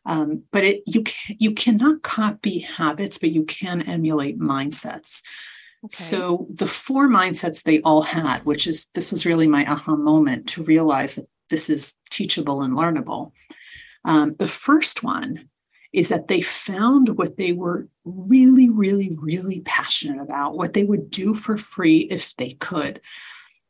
Um, 0.07 0.45
but 0.53 0.65
it 0.65 0.83
you 0.87 1.03
can, 1.03 1.37
you 1.39 1.53
cannot 1.53 2.03
copy 2.03 2.61
habits, 2.61 3.19
but 3.19 3.31
you 3.31 3.45
can 3.45 3.83
emulate 3.83 4.39
mindsets. 4.39 5.23
Okay. 5.85 5.95
So 5.95 6.47
the 6.51 6.67
four 6.67 7.09
mindsets 7.09 7.63
they 7.63 7.81
all 7.83 8.03
had, 8.03 8.45
which 8.45 8.67
is 8.67 8.89
this 8.95 9.11
was 9.11 9.27
really 9.27 9.47
my 9.47 9.71
aha 9.71 9.97
moment 9.97 10.49
to 10.51 10.63
realize 10.63 11.17
that 11.17 11.29
this 11.51 11.69
is 11.71 11.97
teachable 12.11 12.63
and 12.63 12.75
learnable. 12.75 13.33
Um, 14.05 14.35
the 14.39 14.49
first 14.49 15.03
one 15.03 15.49
is 15.93 16.11
that 16.11 16.29
they 16.29 16.41
found 16.41 17.17
what 17.17 17.37
they 17.37 17.53
were 17.53 17.89
really, 18.05 18.69
really, 18.69 19.17
really 19.21 19.61
passionate 19.61 20.21
about, 20.21 20.57
what 20.57 20.75
they 20.75 20.85
would 20.85 21.11
do 21.11 21.35
for 21.35 21.57
free 21.57 22.01
if 22.11 22.37
they 22.37 22.51
could. 22.51 23.01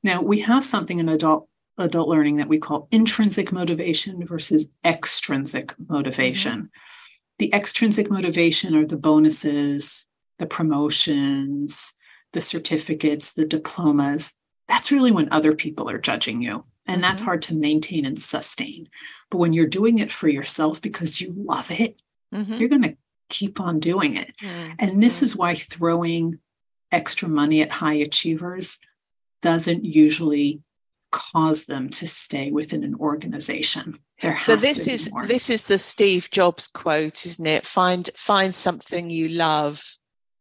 Now, 0.02 0.22
we 0.22 0.40
have 0.40 0.64
something 0.64 0.98
in 0.98 1.08
adult 1.08 1.48
adult 1.80 2.08
learning 2.08 2.36
that 2.36 2.48
we 2.48 2.58
call 2.58 2.88
intrinsic 2.90 3.52
motivation 3.52 4.26
versus 4.26 4.74
extrinsic 4.84 5.72
motivation. 5.88 6.52
Mm-hmm. 6.52 6.66
The 7.38 7.54
extrinsic 7.54 8.10
motivation 8.10 8.74
are 8.74 8.84
the 8.84 8.96
bonuses, 8.96 10.08
the 10.38 10.46
promotions, 10.46 11.94
the 12.32 12.40
certificates, 12.40 13.32
the 13.32 13.46
diplomas. 13.46 14.34
That's 14.66 14.90
really 14.90 15.12
when 15.12 15.28
other 15.30 15.54
people 15.54 15.88
are 15.88 15.98
judging 15.98 16.42
you. 16.42 16.64
And 16.84 16.96
mm-hmm. 16.96 17.02
that's 17.02 17.22
hard 17.22 17.42
to 17.42 17.54
maintain 17.54 18.04
and 18.04 18.20
sustain. 18.20 18.88
But 19.30 19.38
when 19.38 19.52
you're 19.52 19.66
doing 19.66 19.98
it 19.98 20.10
for 20.10 20.28
yourself 20.28 20.82
because 20.82 21.20
you 21.20 21.32
love 21.36 21.70
it 21.70 22.02
mm-hmm. 22.34 22.54
you're 22.54 22.68
going 22.68 22.82
to 22.82 22.96
keep 23.28 23.60
on 23.60 23.78
doing 23.78 24.16
it. 24.16 24.32
Mm-hmm. 24.42 24.72
And 24.78 25.02
this 25.02 25.22
is 25.22 25.36
why 25.36 25.54
throwing 25.54 26.38
extra 26.90 27.28
money 27.28 27.62
at 27.62 27.70
high 27.70 27.94
achievers 27.94 28.78
doesn't 29.42 29.84
usually 29.84 30.62
cause 31.10 31.66
them 31.66 31.88
to 31.88 32.06
stay 32.06 32.50
within 32.50 32.84
an 32.84 32.94
organization. 32.96 33.94
There 34.20 34.38
so 34.40 34.56
this 34.56 34.86
is 34.88 35.12
more. 35.12 35.26
this 35.26 35.48
is 35.48 35.64
the 35.64 35.78
Steve 35.78 36.30
Jobs 36.30 36.66
quote, 36.68 37.24
isn't 37.24 37.46
it? 37.46 37.64
Find 37.64 38.08
find 38.16 38.52
something 38.52 39.10
you 39.10 39.28
love 39.28 39.76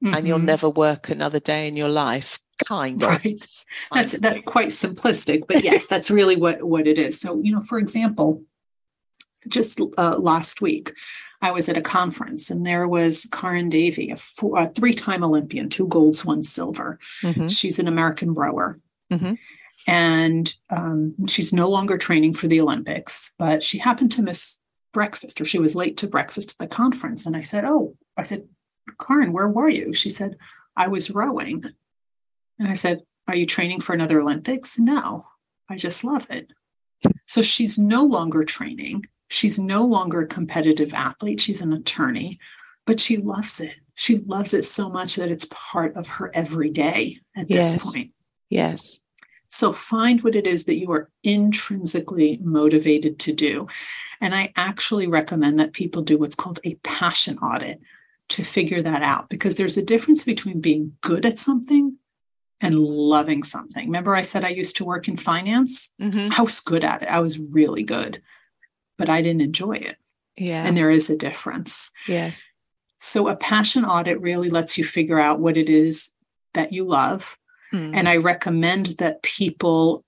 mm-hmm. 0.03 0.13
and 0.13 0.27
you'll 0.27 0.37
mm-hmm. 0.37 0.47
never 0.47 0.69
work 0.69 1.09
another 1.09 1.39
day 1.39 1.67
in 1.67 1.77
your 1.77 1.89
life. 1.89 2.39
Kind 2.65 3.03
right. 3.03 3.23
of. 3.23 3.65
That's 3.93 4.13
that's 4.13 4.41
quite 4.41 4.69
simplistic, 4.69 5.43
but 5.47 5.63
yes, 5.63 5.87
that's 5.87 6.09
really 6.09 6.35
what 6.35 6.63
what 6.63 6.87
it 6.87 6.97
is. 6.97 7.19
So, 7.19 7.39
you 7.43 7.53
know, 7.53 7.61
for 7.61 7.77
example, 7.77 8.41
just 9.49 9.81
uh, 9.97 10.17
last 10.17 10.61
week, 10.61 10.93
I 11.41 11.51
was 11.51 11.69
at 11.69 11.77
a 11.77 11.81
conference 11.81 12.49
and 12.49 12.65
there 12.65 12.87
was 12.87 13.27
Caryn 13.31 13.69
Davies, 13.69 14.11
a, 14.11 14.15
four, 14.15 14.59
a 14.59 14.67
three-time 14.67 15.23
Olympian, 15.23 15.69
two 15.69 15.87
golds, 15.87 16.25
one 16.25 16.43
silver. 16.43 16.97
Mm-hmm. 17.21 17.47
She's 17.47 17.79
an 17.79 17.87
American 17.87 18.33
rower. 18.33 18.79
Mm-hmm. 19.11 19.35
And 19.89 20.53
um, 20.69 21.15
she's 21.27 21.53
no 21.53 21.69
longer 21.69 21.97
training 21.97 22.33
for 22.33 22.47
the 22.47 22.59
Olympics, 22.59 23.33
but 23.37 23.63
she 23.63 23.77
happened 23.77 24.11
to 24.13 24.21
miss 24.21 24.59
breakfast 24.91 25.39
or 25.39 25.45
she 25.45 25.59
was 25.59 25.75
late 25.75 25.97
to 25.97 26.07
breakfast 26.07 26.53
at 26.53 26.57
the 26.57 26.75
conference. 26.75 27.25
And 27.25 27.37
I 27.37 27.41
said, 27.41 27.63
Oh, 27.63 27.95
I 28.17 28.23
said, 28.23 28.47
Caryn, 28.99 29.31
where 29.31 29.47
were 29.47 29.69
you? 29.69 29.93
She 29.93 30.09
said, 30.09 30.37
I 30.75 30.87
was 30.87 31.11
rowing. 31.11 31.63
And 32.59 32.67
I 32.67 32.73
said, 32.73 33.03
Are 33.27 33.35
you 33.35 33.45
training 33.45 33.81
for 33.81 33.93
another 33.93 34.19
Olympics? 34.19 34.79
No, 34.79 35.25
I 35.69 35.77
just 35.77 36.03
love 36.03 36.27
it. 36.29 36.51
So 37.27 37.41
she's 37.41 37.77
no 37.77 38.03
longer 38.03 38.43
training. 38.43 39.05
She's 39.27 39.59
no 39.59 39.85
longer 39.85 40.21
a 40.21 40.27
competitive 40.27 40.93
athlete, 40.93 41.39
she's 41.39 41.61
an 41.61 41.73
attorney, 41.73 42.39
but 42.85 42.99
she 42.99 43.17
loves 43.17 43.59
it. 43.59 43.75
She 43.95 44.17
loves 44.17 44.53
it 44.53 44.63
so 44.63 44.89
much 44.89 45.15
that 45.15 45.31
it's 45.31 45.47
part 45.49 45.95
of 45.95 46.07
her 46.07 46.31
every 46.33 46.69
day 46.69 47.19
at 47.35 47.49
yes. 47.49 47.73
this 47.73 47.91
point. 47.91 48.11
Yes. 48.49 48.99
So 49.47 49.73
find 49.73 50.21
what 50.23 50.35
it 50.35 50.45
is 50.45 50.65
that 50.65 50.77
you 50.77 50.91
are 50.91 51.09
intrinsically 51.23 52.37
motivated 52.41 53.17
to 53.19 53.33
do. 53.33 53.67
And 54.21 54.35
I 54.35 54.51
actually 54.55 55.07
recommend 55.07 55.59
that 55.59 55.73
people 55.73 56.01
do 56.01 56.17
what's 56.17 56.35
called 56.35 56.59
a 56.63 56.75
passion 56.75 57.37
audit 57.39 57.79
to 58.29 58.43
figure 58.43 58.81
that 58.81 59.01
out 59.01 59.29
because 59.29 59.55
there's 59.55 59.77
a 59.77 59.83
difference 59.83 60.23
between 60.23 60.59
being 60.59 60.97
good 61.01 61.25
at 61.25 61.39
something 61.39 61.97
and 62.59 62.75
loving 62.77 63.43
something. 63.43 63.85
Remember, 63.85 64.15
I 64.15 64.23
said 64.23 64.43
I 64.43 64.49
used 64.49 64.75
to 64.77 64.85
work 64.85 65.07
in 65.07 65.15
finance? 65.15 65.91
Mm-hmm. 66.01 66.33
I 66.37 66.41
was 66.41 66.59
good 66.59 66.83
at 66.83 67.03
it. 67.03 67.09
I 67.09 67.19
was 67.19 67.39
really 67.39 67.83
good, 67.83 68.21
but 68.97 69.09
I 69.09 69.21
didn't 69.21 69.41
enjoy 69.41 69.73
it. 69.73 69.97
Yeah. 70.35 70.63
And 70.65 70.77
there 70.77 70.91
is 70.91 71.09
a 71.09 71.17
difference. 71.17 71.91
Yes. 72.07 72.47
So 72.99 73.27
a 73.27 73.35
passion 73.35 73.85
audit 73.85 74.21
really 74.21 74.49
lets 74.49 74.77
you 74.77 74.83
figure 74.83 75.19
out 75.19 75.39
what 75.39 75.57
it 75.57 75.69
is 75.69 76.11
that 76.53 76.73
you 76.73 76.85
love. 76.85 77.37
Mm. 77.73 77.95
And 77.95 78.09
I 78.09 78.17
recommend 78.17 78.97
that 78.97 79.21
people 79.21 80.03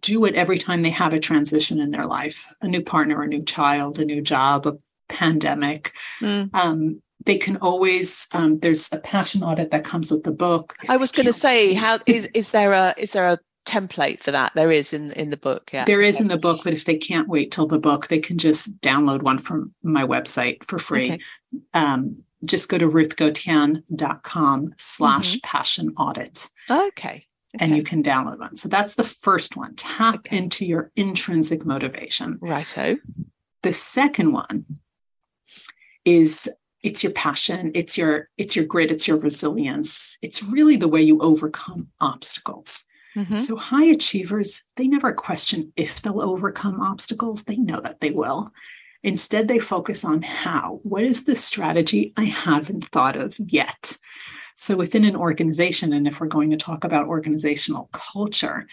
do 0.00 0.24
it 0.24 0.34
every 0.34 0.58
time 0.58 0.82
they 0.82 0.90
have 0.90 1.12
a 1.12 1.20
transition 1.20 1.78
in 1.78 1.92
their 1.92 2.04
life 2.04 2.52
a 2.60 2.68
new 2.68 2.82
partner, 2.82 3.22
a 3.22 3.28
new 3.28 3.42
child, 3.42 3.98
a 3.98 4.04
new 4.04 4.20
job, 4.20 4.66
a 4.66 4.76
pandemic. 5.08 5.92
Mm. 6.20 6.50
Um, 6.54 7.02
they 7.24 7.36
can 7.36 7.56
always 7.58 8.28
um, 8.32 8.58
there's 8.60 8.92
a 8.92 8.98
passion 8.98 9.42
audit 9.42 9.70
that 9.70 9.84
comes 9.84 10.10
with 10.10 10.22
the 10.22 10.32
book 10.32 10.76
i 10.88 10.96
was 10.96 11.12
going 11.12 11.26
to 11.26 11.32
say 11.32 11.74
how 11.74 11.98
is 12.06 12.28
is 12.32 12.50
there 12.50 12.72
a 12.72 12.94
is 12.96 13.10
there 13.10 13.26
a 13.26 13.38
template 13.68 14.20
for 14.20 14.30
that 14.30 14.50
there 14.54 14.72
is 14.72 14.94
in 14.94 15.12
in 15.12 15.28
the 15.28 15.36
book 15.36 15.70
yeah 15.72 15.84
there 15.84 16.00
is 16.00 16.20
in 16.20 16.28
the 16.28 16.38
book 16.38 16.60
but 16.64 16.72
if 16.72 16.86
they 16.86 16.96
can't 16.96 17.28
wait 17.28 17.50
till 17.50 17.66
the 17.66 17.78
book 17.78 18.08
they 18.08 18.18
can 18.18 18.38
just 18.38 18.80
download 18.80 19.22
one 19.22 19.38
from 19.38 19.74
my 19.82 20.04
website 20.04 20.64
for 20.64 20.78
free 20.78 21.12
okay. 21.12 21.22
um, 21.74 22.16
just 22.44 22.68
go 22.68 22.78
to 22.78 22.86
ruthgotian.com 22.86 24.72
slash 24.78 25.32
mm-hmm. 25.32 25.56
passion 25.56 25.92
audit 25.98 26.48
okay. 26.70 26.86
okay. 26.88 27.26
and 27.58 27.76
you 27.76 27.82
can 27.82 28.02
download 28.02 28.38
one 28.38 28.56
so 28.56 28.68
that's 28.68 28.94
the 28.94 29.04
first 29.04 29.54
one 29.56 29.74
tap 29.76 30.16
okay. 30.16 30.38
into 30.38 30.64
your 30.64 30.90
intrinsic 30.96 31.66
motivation 31.66 32.38
righto 32.40 32.96
the 33.62 33.72
second 33.74 34.32
one 34.32 34.64
is 36.06 36.48
it's 36.82 37.02
your 37.02 37.12
passion 37.12 37.70
it's 37.74 37.98
your 37.98 38.30
it's 38.38 38.56
your 38.56 38.64
grit 38.64 38.90
it's 38.90 39.06
your 39.06 39.18
resilience 39.18 40.16
it's 40.22 40.42
really 40.42 40.76
the 40.76 40.88
way 40.88 41.02
you 41.02 41.18
overcome 41.20 41.88
obstacles 42.00 42.84
mm-hmm. 43.16 43.36
so 43.36 43.56
high 43.56 43.84
achievers 43.84 44.62
they 44.76 44.86
never 44.86 45.12
question 45.12 45.72
if 45.76 46.02
they'll 46.02 46.20
overcome 46.20 46.80
obstacles 46.80 47.44
they 47.44 47.56
know 47.56 47.80
that 47.80 48.00
they 48.00 48.10
will 48.10 48.50
instead 49.02 49.48
they 49.48 49.58
focus 49.58 50.04
on 50.04 50.22
how 50.22 50.80
what 50.82 51.02
is 51.02 51.24
the 51.24 51.34
strategy 51.34 52.12
i 52.16 52.24
haven't 52.24 52.84
thought 52.84 53.16
of 53.16 53.36
yet 53.38 53.96
so 54.54 54.76
within 54.76 55.04
an 55.04 55.16
organization 55.16 55.92
and 55.92 56.06
if 56.06 56.20
we're 56.20 56.26
going 56.26 56.50
to 56.50 56.56
talk 56.56 56.84
about 56.84 57.06
organizational 57.06 57.88
culture 57.92 58.66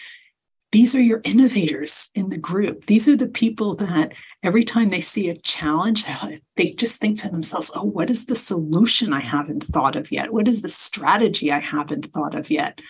these 0.76 0.94
are 0.94 1.02
your 1.02 1.22
innovators 1.24 2.10
in 2.16 2.32
the 2.32 2.38
group. 2.38 2.88
These 2.88 3.08
are 3.08 3.16
the 3.16 3.30
people 3.30 3.76
that 3.76 4.12
every 4.44 4.66
time 4.66 4.90
they 4.90 5.00
see 5.00 5.30
a 5.30 5.38
challenge, 5.38 6.04
they 6.58 6.66
just 6.66 7.00
think 7.00 7.18
to 7.22 7.30
themselves, 7.30 7.72
oh, 7.74 7.86
what 7.86 8.10
is 8.10 8.26
the 8.26 8.36
solution 8.36 9.14
I 9.14 9.22
haven't 9.22 9.64
thought 9.64 9.96
of 9.96 10.12
yet? 10.12 10.34
What 10.34 10.50
is 10.50 10.62
the 10.62 10.68
strategy 10.68 11.50
I 11.50 11.60
haven't 11.60 12.08
thought 12.08 12.36
of 12.36 12.52
yet? 12.52 12.82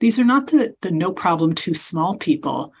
These 0.00 0.18
are 0.18 0.24
not 0.24 0.48
the, 0.48 0.74
the 0.82 0.90
no 0.90 1.12
problem 1.12 1.54
too 1.54 1.74
small 1.74 2.16
people. 2.16 2.72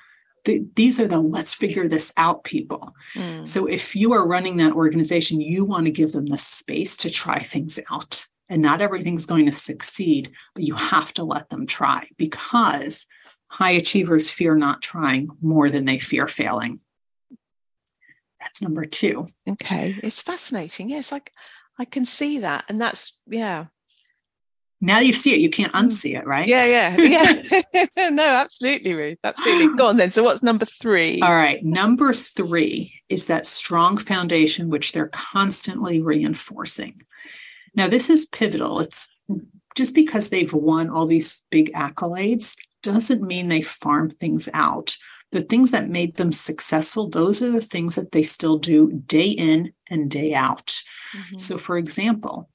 The, 0.44 0.64
these 0.76 1.00
are 1.00 1.08
the 1.08 1.18
let's 1.18 1.52
figure 1.52 1.88
this 1.88 2.12
out 2.16 2.44
people. 2.44 2.94
Mm. 3.14 3.46
So 3.46 3.66
if 3.66 3.96
you 3.96 4.12
are 4.12 4.26
running 4.26 4.56
that 4.58 4.72
organization, 4.72 5.40
you 5.40 5.64
want 5.64 5.86
to 5.86 5.92
give 5.92 6.12
them 6.12 6.26
the 6.26 6.38
space 6.38 6.96
to 6.98 7.10
try 7.10 7.38
things 7.38 7.78
out. 7.90 8.26
And 8.48 8.62
not 8.62 8.80
everything's 8.80 9.26
going 9.26 9.46
to 9.46 9.52
succeed, 9.52 10.32
but 10.54 10.64
you 10.64 10.74
have 10.74 11.12
to 11.14 11.24
let 11.24 11.50
them 11.50 11.66
try 11.66 12.08
because 12.16 13.06
high 13.48 13.72
achievers 13.72 14.30
fear 14.30 14.54
not 14.54 14.80
trying 14.80 15.28
more 15.42 15.68
than 15.68 15.84
they 15.84 15.98
fear 15.98 16.28
failing. 16.28 16.80
That's 18.40 18.62
number 18.62 18.86
two. 18.86 19.26
Okay. 19.46 19.98
It's 20.02 20.22
fascinating. 20.22 20.88
Yes, 20.88 21.12
I, 21.12 21.20
I 21.78 21.84
can 21.84 22.06
see 22.06 22.38
that. 22.38 22.64
And 22.68 22.80
that's, 22.80 23.20
yeah. 23.26 23.66
Now 24.80 25.00
you 25.00 25.12
see 25.12 25.34
it, 25.34 25.40
you 25.40 25.50
can't 25.50 25.72
mm. 25.72 25.80
unsee 25.80 26.16
it, 26.16 26.26
right? 26.26 26.46
Yeah, 26.46 26.64
yeah, 26.96 26.96
yeah. 27.74 28.10
no, 28.10 28.22
absolutely, 28.24 28.94
Ruth. 28.94 29.18
Absolutely. 29.24 29.76
Go 29.76 29.88
on 29.88 29.96
then. 29.96 30.10
So, 30.10 30.22
what's 30.22 30.42
number 30.42 30.66
three? 30.66 31.20
All 31.20 31.34
right. 31.34 31.62
Number 31.64 32.12
three 32.12 32.92
is 33.08 33.26
that 33.26 33.46
strong 33.46 33.96
foundation, 33.96 34.70
which 34.70 34.92
they're 34.92 35.08
constantly 35.08 36.00
reinforcing. 36.00 37.02
Now, 37.74 37.88
this 37.88 38.08
is 38.08 38.26
pivotal. 38.26 38.80
It's 38.80 39.08
just 39.76 39.94
because 39.94 40.28
they've 40.28 40.52
won 40.52 40.90
all 40.90 41.06
these 41.06 41.44
big 41.50 41.72
accolades 41.72 42.56
doesn't 42.82 43.22
mean 43.22 43.48
they 43.48 43.62
farm 43.62 44.10
things 44.10 44.48
out. 44.54 44.96
The 45.30 45.42
things 45.42 45.72
that 45.72 45.90
made 45.90 46.16
them 46.16 46.32
successful, 46.32 47.08
those 47.08 47.42
are 47.42 47.50
the 47.50 47.60
things 47.60 47.96
that 47.96 48.12
they 48.12 48.22
still 48.22 48.58
do 48.58 48.90
day 49.06 49.28
in 49.28 49.72
and 49.90 50.10
day 50.10 50.34
out. 50.34 50.68
Mm-hmm. 51.14 51.38
So, 51.38 51.58
for 51.58 51.76
example, 51.76 52.48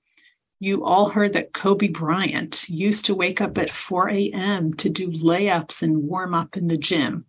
you 0.64 0.86
all 0.86 1.10
heard 1.10 1.34
that 1.34 1.52
Kobe 1.52 1.90
Bryant 1.90 2.70
used 2.70 3.04
to 3.06 3.16
wake 3.16 3.42
up 3.42 3.58
at 3.58 3.70
4 3.70 4.10
a.m. 4.10 4.72
to 4.76 4.90
do 4.90 5.10
layups 5.10 5.84
and 5.84 6.08
warm 6.08 6.34
up 6.34 6.56
in 6.56 6.68
the 6.68 6.78
gym. 6.78 7.26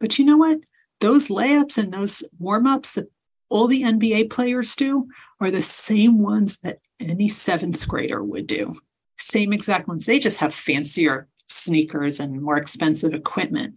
But 0.00 0.18
you 0.18 0.24
know 0.26 0.36
what? 0.36 0.58
Those 1.00 1.28
layups 1.28 1.78
and 1.78 1.92
those 1.92 2.22
warm 2.38 2.66
ups 2.66 2.92
that 2.92 3.10
all 3.48 3.68
the 3.68 3.84
NBA 3.84 4.30
players 4.30 4.76
do 4.76 5.08
are 5.40 5.50
the 5.50 5.62
same 5.62 6.18
ones 6.18 6.58
that 6.58 6.80
any 7.00 7.26
seventh 7.26 7.88
grader 7.88 8.22
would 8.22 8.46
do. 8.46 8.74
Same 9.16 9.54
exact 9.54 9.88
ones. 9.88 10.04
They 10.04 10.18
just 10.18 10.40
have 10.40 10.52
fancier 10.52 11.28
sneakers 11.46 12.20
and 12.20 12.42
more 12.42 12.58
expensive 12.58 13.14
equipment, 13.14 13.76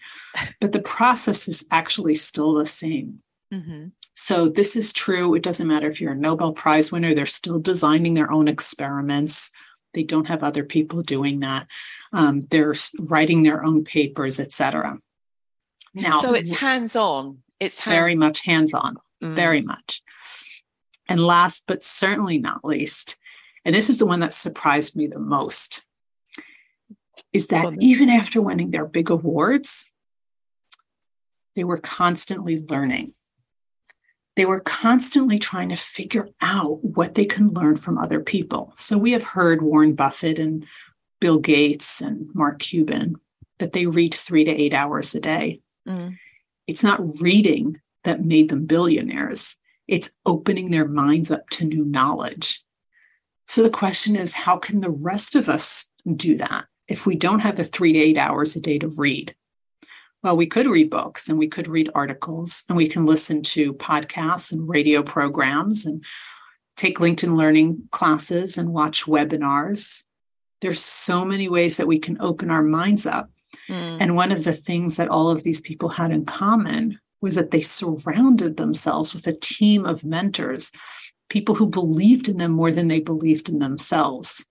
but 0.60 0.74
the 0.74 0.82
process 0.82 1.48
is 1.48 1.66
actually 1.72 2.16
still 2.16 2.56
the 2.56 2.66
same. 2.66 3.22
Mm-hmm. 3.54 3.88
So, 4.14 4.50
this 4.50 4.76
is 4.76 4.92
true. 4.94 5.36
It 5.36 5.44
doesn't 5.44 5.68
matter 5.68 5.88
if 5.88 6.02
you're 6.02 6.14
a 6.14 6.16
Nobel 6.16 6.54
Prize 6.54 6.92
winner, 6.92 7.14
they're 7.14 7.26
still 7.26 7.60
designing 7.60 8.14
their 8.14 8.32
own 8.32 8.48
experiments. 8.48 9.52
They 9.94 10.04
don't 10.04 10.28
have 10.28 10.44
other 10.44 10.64
people 10.64 11.02
doing 11.02 11.40
that. 11.40 11.68
Um, 12.14 12.42
they're 12.50 12.76
writing 13.00 13.44
their 13.44 13.64
own 13.64 13.84
papers, 13.84 14.40
etc. 14.40 15.00
Now, 15.94 16.14
so 16.14 16.34
it's 16.34 16.56
hands 16.56 16.96
on. 16.96 17.40
It's 17.60 17.80
hands- 17.80 17.96
very 17.96 18.16
much 18.16 18.46
hands 18.46 18.74
on, 18.74 18.98
mm. 19.24 19.34
very 19.34 19.62
much. 19.62 20.02
And 21.10 21.20
last 21.20 21.64
but 21.68 21.84
certainly 21.84 22.38
not 22.38 22.66
least, 22.66 23.18
and 23.64 23.74
this 23.74 23.90
is 23.90 23.98
the 23.98 24.06
one 24.06 24.20
that 24.20 24.34
surprised 24.34 24.96
me 24.96 25.08
the 25.08 25.20
most 25.20 25.86
is 27.34 27.48
that 27.48 27.76
even 27.82 28.10
after 28.10 28.42
winning 28.42 28.72
their 28.72 28.86
big 28.86 29.10
awards, 29.10 29.90
they 31.56 31.64
were 31.64 31.78
constantly 31.78 32.64
learning. 32.70 33.14
They 34.38 34.46
were 34.46 34.62
constantly 34.62 35.38
trying 35.38 35.70
to 35.70 35.76
figure 35.76 36.30
out 36.42 36.80
what 36.82 37.16
they 37.16 37.26
can 37.26 37.50
learn 37.50 37.76
from 37.76 37.98
other 37.98 38.22
people. 38.22 38.72
So 38.76 38.98
we 38.98 39.12
have 39.12 39.24
heard 39.24 39.62
Warren 39.62 39.94
Buffett 39.94 40.40
and 40.40 40.66
Bill 41.20 41.40
Gates 41.40 42.00
and 42.02 42.30
Mark 42.34 42.60
Cuban 42.60 43.16
that 43.58 43.74
they 43.74 43.86
read 43.86 44.14
three 44.14 44.46
to 44.46 44.52
eight 44.52 44.74
hours 44.74 45.14
a 45.14 45.20
day. 45.20 45.62
Mm. 45.86 46.18
It's 46.68 46.84
not 46.84 47.02
reading 47.20 47.82
that 48.06 48.24
made 48.24 48.50
them 48.50 48.66
billionaires, 48.66 49.58
it's 49.88 50.12
opening 50.26 50.72
their 50.72 50.88
minds 50.88 51.30
up 51.30 51.50
to 51.50 51.66
new 51.66 51.84
knowledge. 51.84 52.64
So 53.48 53.64
the 53.64 53.70
question 53.70 54.16
is 54.16 54.34
how 54.34 54.58
can 54.58 54.80
the 54.80 54.90
rest 54.90 55.36
of 55.36 55.50
us 55.50 55.90
do 56.16 56.38
that? 56.38 56.68
if 56.88 57.06
we 57.06 57.16
don't 57.16 57.40
have 57.40 57.56
the 57.56 57.64
three 57.64 57.94
to 57.94 58.00
eight 58.00 58.18
hours 58.18 58.56
a 58.56 58.62
day 58.62 58.80
to 58.80 58.90
read? 58.98 59.36
Well, 60.28 60.36
we 60.36 60.48
could 60.48 60.68
read 60.68 60.90
books 60.90 61.30
and 61.30 61.40
we 61.40 61.48
could 61.48 61.70
read 61.70 61.90
articles 61.96 62.66
and 62.68 62.76
we 62.76 62.90
can 62.90 63.06
listen 63.06 63.42
to 63.44 63.74
podcasts 63.74 64.52
and 64.52 64.68
radio 64.68 65.02
programs 65.02 65.86
and 65.86 66.04
take 66.76 66.98
LinkedIn 66.98 67.38
learning 67.38 67.88
classes 67.92 68.58
and 68.58 68.74
watch 68.74 69.06
webinars. 69.06 70.04
There's 70.60 70.82
so 70.82 71.24
many 71.24 71.48
ways 71.48 71.78
that 71.78 71.88
we 71.88 71.98
can 71.98 72.20
open 72.20 72.52
our 72.52 72.62
minds 72.62 73.06
up. 73.06 73.32
Mm. 73.70 74.02
And 74.02 74.16
one 74.18 74.34
of 74.34 74.44
the 74.44 74.52
things 74.52 74.98
that 74.98 75.08
all 75.08 75.30
of 75.30 75.44
these 75.44 75.62
people 75.62 75.88
had 75.88 76.12
in 76.12 76.26
common 76.26 77.00
was 77.22 77.36
that 77.36 77.52
they 77.52 77.62
surrounded 77.62 78.58
themselves 78.58 79.14
with 79.14 79.28
a 79.28 79.40
team 79.40 79.86
of 79.86 80.04
mentors, 80.04 80.74
people 81.30 81.56
who 81.56 81.70
believed 81.70 82.28
in 82.28 82.36
them 82.36 82.52
more 82.52 82.74
than 82.74 82.90
they 82.90 83.00
believed 83.00 83.48
in 83.48 83.60
themselves. 83.60 84.46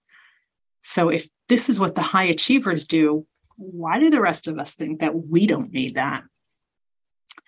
So 0.80 1.10
if 1.10 1.28
this 1.48 1.68
is 1.68 1.78
what 1.78 1.94
the 1.94 2.02
high 2.02 2.24
achievers 2.24 2.86
do. 2.86 3.26
Why 3.56 3.98
do 3.98 4.10
the 4.10 4.20
rest 4.20 4.48
of 4.48 4.58
us 4.58 4.74
think 4.74 5.00
that 5.00 5.14
we 5.14 5.46
don't 5.46 5.72
need 5.72 5.94
that? 5.94 6.24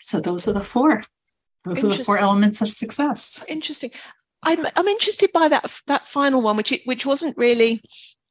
So 0.01 0.21
those 0.21 0.49
are 0.49 0.53
the 0.53 0.61
four. 0.61 1.03
Those 1.65 1.85
are 1.85 1.89
the 1.89 2.05
four 2.05 2.19
elements 2.19 2.63
of 2.63 2.69
success. 2.69 3.45
Interesting. 3.49 3.91
I'm 4.43 4.65
I'm 4.77 4.89
interested 4.89 5.33
by 5.33 5.49
that 5.49 5.73
that 5.87 6.07
final 6.07 6.43
one, 6.43 6.57
which 6.57 6.73
which 6.85 7.05
wasn't 7.05 7.37
really 7.37 7.83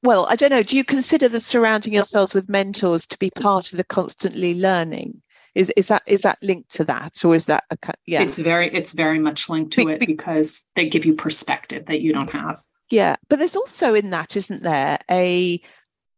well. 0.03 0.25
I 0.29 0.35
don't 0.35 0.49
know. 0.49 0.63
Do 0.63 0.77
you 0.77 0.83
consider 0.83 1.27
the 1.27 1.39
surrounding 1.39 1.93
yourselves 1.93 2.33
with 2.33 2.49
mentors 2.49 3.05
to 3.07 3.17
be 3.17 3.29
part 3.29 3.71
of 3.71 3.77
the 3.77 3.83
constantly 3.83 4.59
learning? 4.59 5.21
Is 5.53 5.71
is 5.75 5.87
that 5.87 6.03
is 6.07 6.21
that 6.21 6.37
linked 6.41 6.69
to 6.75 6.83
that, 6.85 7.25
or 7.25 7.35
is 7.35 7.47
that 7.47 7.65
a 7.69 7.77
yeah? 8.05 8.21
It's 8.21 8.37
very 8.37 8.67
it's 8.67 8.93
very 8.93 9.19
much 9.19 9.49
linked 9.49 9.73
to 9.73 9.85
be, 9.85 9.93
it 9.93 9.99
because 9.99 10.63
they 10.75 10.87
give 10.87 11.05
you 11.05 11.15
perspective 11.15 11.87
that 11.87 12.01
you 12.01 12.13
don't 12.13 12.29
have. 12.29 12.59
Yeah, 12.89 13.17
but 13.27 13.39
there's 13.39 13.57
also 13.57 13.93
in 13.93 14.11
that, 14.11 14.37
isn't 14.37 14.63
there, 14.63 14.97
a 15.11 15.59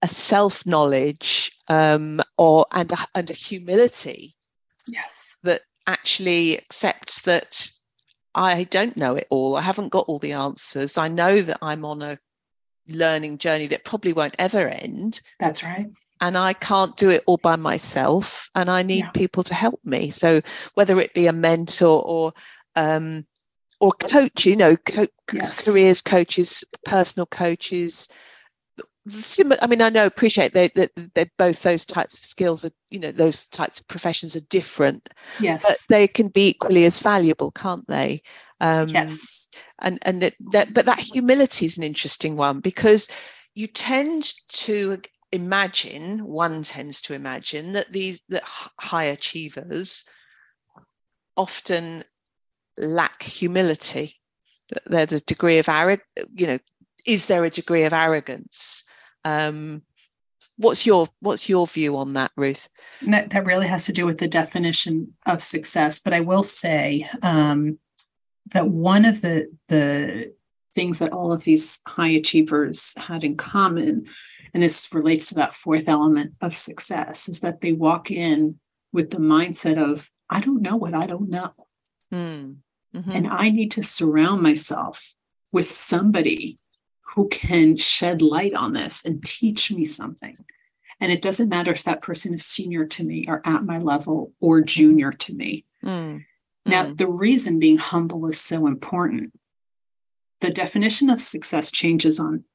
a 0.01 0.07
self 0.07 0.65
knowledge 0.65 1.51
um, 1.67 2.21
or 2.37 2.65
and 2.73 2.91
a, 2.91 2.97
and 3.15 3.29
a 3.29 3.33
humility. 3.33 4.35
Yes, 4.87 5.35
that 5.43 5.61
actually 5.87 6.57
accepts 6.57 7.21
that 7.23 7.69
I 8.35 8.63
don't 8.65 8.97
know 8.97 9.15
it 9.15 9.27
all. 9.29 9.55
I 9.55 9.61
haven't 9.61 9.91
got 9.91 10.05
all 10.07 10.19
the 10.19 10.33
answers. 10.33 10.97
I 10.97 11.07
know 11.07 11.41
that 11.41 11.57
I'm 11.61 11.85
on 11.85 12.01
a 12.01 12.19
learning 12.87 13.37
journey 13.37 13.67
that 13.67 13.85
probably 13.85 14.13
won't 14.13 14.35
ever 14.39 14.67
end. 14.67 15.21
That's 15.39 15.63
right. 15.63 15.89
And 16.21 16.37
I 16.37 16.53
can't 16.53 16.97
do 16.97 17.09
it 17.09 17.23
all 17.27 17.37
by 17.37 17.55
myself, 17.55 18.49
and 18.53 18.69
I 18.69 18.83
need 18.83 19.05
yeah. 19.05 19.11
people 19.11 19.43
to 19.43 19.53
help 19.53 19.79
me. 19.85 20.09
So 20.09 20.41
whether 20.73 20.99
it 20.99 21.13
be 21.13 21.27
a 21.27 21.33
mentor 21.33 22.01
or 22.03 22.33
um, 22.75 23.25
or 23.79 23.93
coach, 23.93 24.45
you 24.45 24.55
know, 24.55 24.75
co- 24.75 25.07
yes. 25.33 25.65
careers 25.65 26.01
coaches, 26.01 26.63
personal 26.85 27.25
coaches, 27.25 28.09
I 29.61 29.67
mean, 29.67 29.81
I 29.81 29.89
know, 29.89 30.05
appreciate 30.05 30.53
that 30.53 30.73
they, 30.75 30.87
they, 31.13 31.29
both 31.37 31.63
those 31.63 31.85
types 31.85 32.19
of 32.19 32.25
skills 32.25 32.65
are, 32.65 32.71
you 32.89 32.99
know, 32.99 33.11
those 33.11 33.47
types 33.47 33.79
of 33.79 33.87
professions 33.87 34.35
are 34.35 34.41
different. 34.41 35.09
Yes. 35.39 35.63
But 35.63 35.93
they 35.93 36.07
can 36.07 36.29
be 36.29 36.49
equally 36.49 36.85
as 36.85 36.99
valuable, 36.99 37.51
can't 37.51 37.87
they? 37.87 38.21
Um, 38.61 38.87
yes. 38.89 39.49
And 39.79 39.99
and 40.01 40.21
that, 40.21 40.35
that, 40.51 40.73
but 40.73 40.85
that 40.85 40.99
humility 40.99 41.65
is 41.65 41.77
an 41.77 41.83
interesting 41.83 42.35
one 42.35 42.59
because 42.59 43.07
you 43.55 43.67
tend 43.67 44.33
to 44.49 45.01
imagine, 45.31 46.25
one 46.25 46.63
tends 46.63 47.01
to 47.01 47.13
imagine 47.13 47.73
that 47.73 47.91
these 47.91 48.21
that 48.29 48.43
high 48.43 49.05
achievers 49.05 50.05
often 51.37 52.03
lack 52.77 53.23
humility. 53.23 54.15
That 54.69 55.09
there's 55.09 55.21
a 55.21 55.25
degree 55.25 55.57
of 55.57 55.69
arrogance, 55.69 56.05
you 56.35 56.47
know, 56.47 56.59
is 57.05 57.25
there 57.25 57.43
a 57.43 57.49
degree 57.49 57.83
of 57.83 57.93
arrogance 57.93 58.83
um, 59.25 59.81
what's 60.57 60.85
your 60.85 61.07
what's 61.19 61.49
your 61.49 61.67
view 61.67 61.97
on 61.97 62.13
that, 62.13 62.31
Ruth? 62.35 62.69
That, 63.07 63.29
that 63.31 63.45
really 63.45 63.67
has 63.67 63.85
to 63.85 63.93
do 63.93 64.05
with 64.05 64.19
the 64.19 64.27
definition 64.27 65.13
of 65.25 65.41
success. 65.41 65.99
But 65.99 66.13
I 66.13 66.19
will 66.19 66.43
say 66.43 67.09
um, 67.21 67.79
that 68.51 68.67
one 68.67 69.05
of 69.05 69.21
the 69.21 69.47
the 69.67 70.33
things 70.75 70.99
that 70.99 71.11
all 71.11 71.31
of 71.31 71.43
these 71.43 71.79
high 71.87 72.09
achievers 72.09 72.93
had 72.97 73.23
in 73.23 73.35
common, 73.35 74.05
and 74.53 74.61
this 74.63 74.87
relates 74.93 75.29
to 75.29 75.35
that 75.35 75.53
fourth 75.53 75.87
element 75.87 76.33
of 76.41 76.53
success, 76.53 77.27
is 77.27 77.39
that 77.39 77.61
they 77.61 77.73
walk 77.73 78.11
in 78.11 78.59
with 78.91 79.11
the 79.11 79.17
mindset 79.17 79.77
of 79.77 80.09
I 80.29 80.41
don't 80.41 80.61
know 80.61 80.75
what 80.75 80.93
I 80.93 81.05
don't 81.05 81.29
know. 81.29 81.53
Mm. 82.13 82.57
Mm-hmm. 82.95 83.11
And 83.11 83.27
I 83.27 83.49
need 83.49 83.71
to 83.71 83.83
surround 83.83 84.41
myself 84.41 85.13
with 85.51 85.65
somebody 85.65 86.57
who 87.19 87.27
can 87.27 87.75
shed 87.75 88.21
light 88.21 88.53
on 88.53 88.71
this 88.71 89.03
and 89.03 89.21
teach 89.21 89.73
me 89.73 89.83
something. 89.83 90.37
And 91.01 91.11
it 91.11 91.21
doesn't 91.21 91.49
matter 91.49 91.69
if 91.69 91.83
that 91.83 92.01
person 92.01 92.33
is 92.33 92.45
senior 92.45 92.85
to 92.85 93.03
me 93.03 93.25
or 93.27 93.41
at 93.43 93.65
my 93.65 93.77
level 93.77 94.31
or 94.39 94.61
junior 94.61 95.11
to 95.11 95.33
me. 95.33 95.65
Mm. 95.83 96.23
Now, 96.65 96.85
mm. 96.85 96.97
the 96.97 97.09
reason 97.09 97.59
being 97.59 97.77
humble 97.77 98.25
is 98.27 98.39
so 98.39 98.67
important. 98.67 99.33
The 100.39 100.49
definition 100.49 101.09
of 101.09 101.19
success 101.19 101.71
changes 101.71 102.21
on 102.21 102.45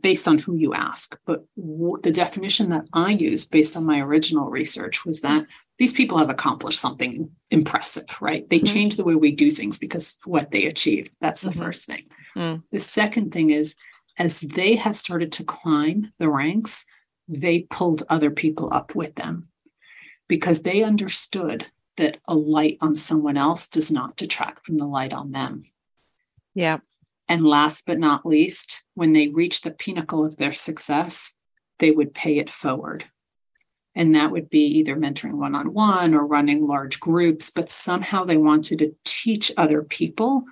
based 0.00 0.26
on 0.26 0.38
who 0.38 0.56
you 0.56 0.74
ask, 0.74 1.16
but 1.24 1.44
w- 1.56 2.00
the 2.02 2.10
definition 2.10 2.70
that 2.70 2.86
I 2.92 3.10
used 3.10 3.52
based 3.52 3.76
on 3.76 3.84
my 3.84 4.00
original 4.00 4.50
research 4.50 5.04
was 5.04 5.20
that 5.20 5.46
these 5.78 5.92
people 5.92 6.18
have 6.18 6.30
accomplished 6.30 6.80
something 6.80 7.30
impressive, 7.52 8.06
right? 8.20 8.48
They 8.50 8.56
mm-hmm. 8.56 8.74
change 8.74 8.96
the 8.96 9.04
way 9.04 9.14
we 9.14 9.30
do 9.30 9.50
things 9.52 9.78
because 9.78 10.18
what 10.24 10.50
they 10.50 10.66
achieved. 10.66 11.14
That's 11.20 11.42
the 11.42 11.50
mm-hmm. 11.50 11.62
first 11.62 11.86
thing. 11.86 12.06
Mm. 12.36 12.62
The 12.72 12.80
second 12.80 13.32
thing 13.32 13.50
is, 13.50 13.76
as 14.18 14.40
they 14.40 14.76
have 14.76 14.96
started 14.96 15.32
to 15.32 15.44
climb 15.44 16.12
the 16.18 16.28
ranks, 16.28 16.84
they 17.28 17.60
pulled 17.60 18.02
other 18.08 18.30
people 18.30 18.72
up 18.72 18.94
with 18.94 19.14
them 19.14 19.48
because 20.28 20.62
they 20.62 20.82
understood 20.82 21.68
that 21.96 22.18
a 22.26 22.34
light 22.34 22.78
on 22.80 22.96
someone 22.96 23.36
else 23.36 23.68
does 23.68 23.90
not 23.90 24.16
detract 24.16 24.66
from 24.66 24.78
the 24.78 24.86
light 24.86 25.12
on 25.12 25.32
them. 25.32 25.62
Yeah. 26.54 26.78
And 27.28 27.46
last 27.46 27.86
but 27.86 27.98
not 27.98 28.26
least, 28.26 28.82
when 28.94 29.12
they 29.12 29.28
reached 29.28 29.64
the 29.64 29.70
pinnacle 29.70 30.24
of 30.24 30.36
their 30.36 30.52
success, 30.52 31.32
they 31.78 31.90
would 31.90 32.14
pay 32.14 32.38
it 32.38 32.50
forward. 32.50 33.06
And 33.94 34.14
that 34.14 34.30
would 34.30 34.48
be 34.48 34.64
either 34.64 34.96
mentoring 34.96 35.34
one 35.34 35.54
on 35.54 35.74
one 35.74 36.14
or 36.14 36.26
running 36.26 36.66
large 36.66 36.98
groups, 36.98 37.50
but 37.50 37.68
somehow 37.68 38.24
they 38.24 38.38
wanted 38.38 38.78
to 38.78 38.94
teach 39.04 39.52
other 39.56 39.82
people 39.82 40.44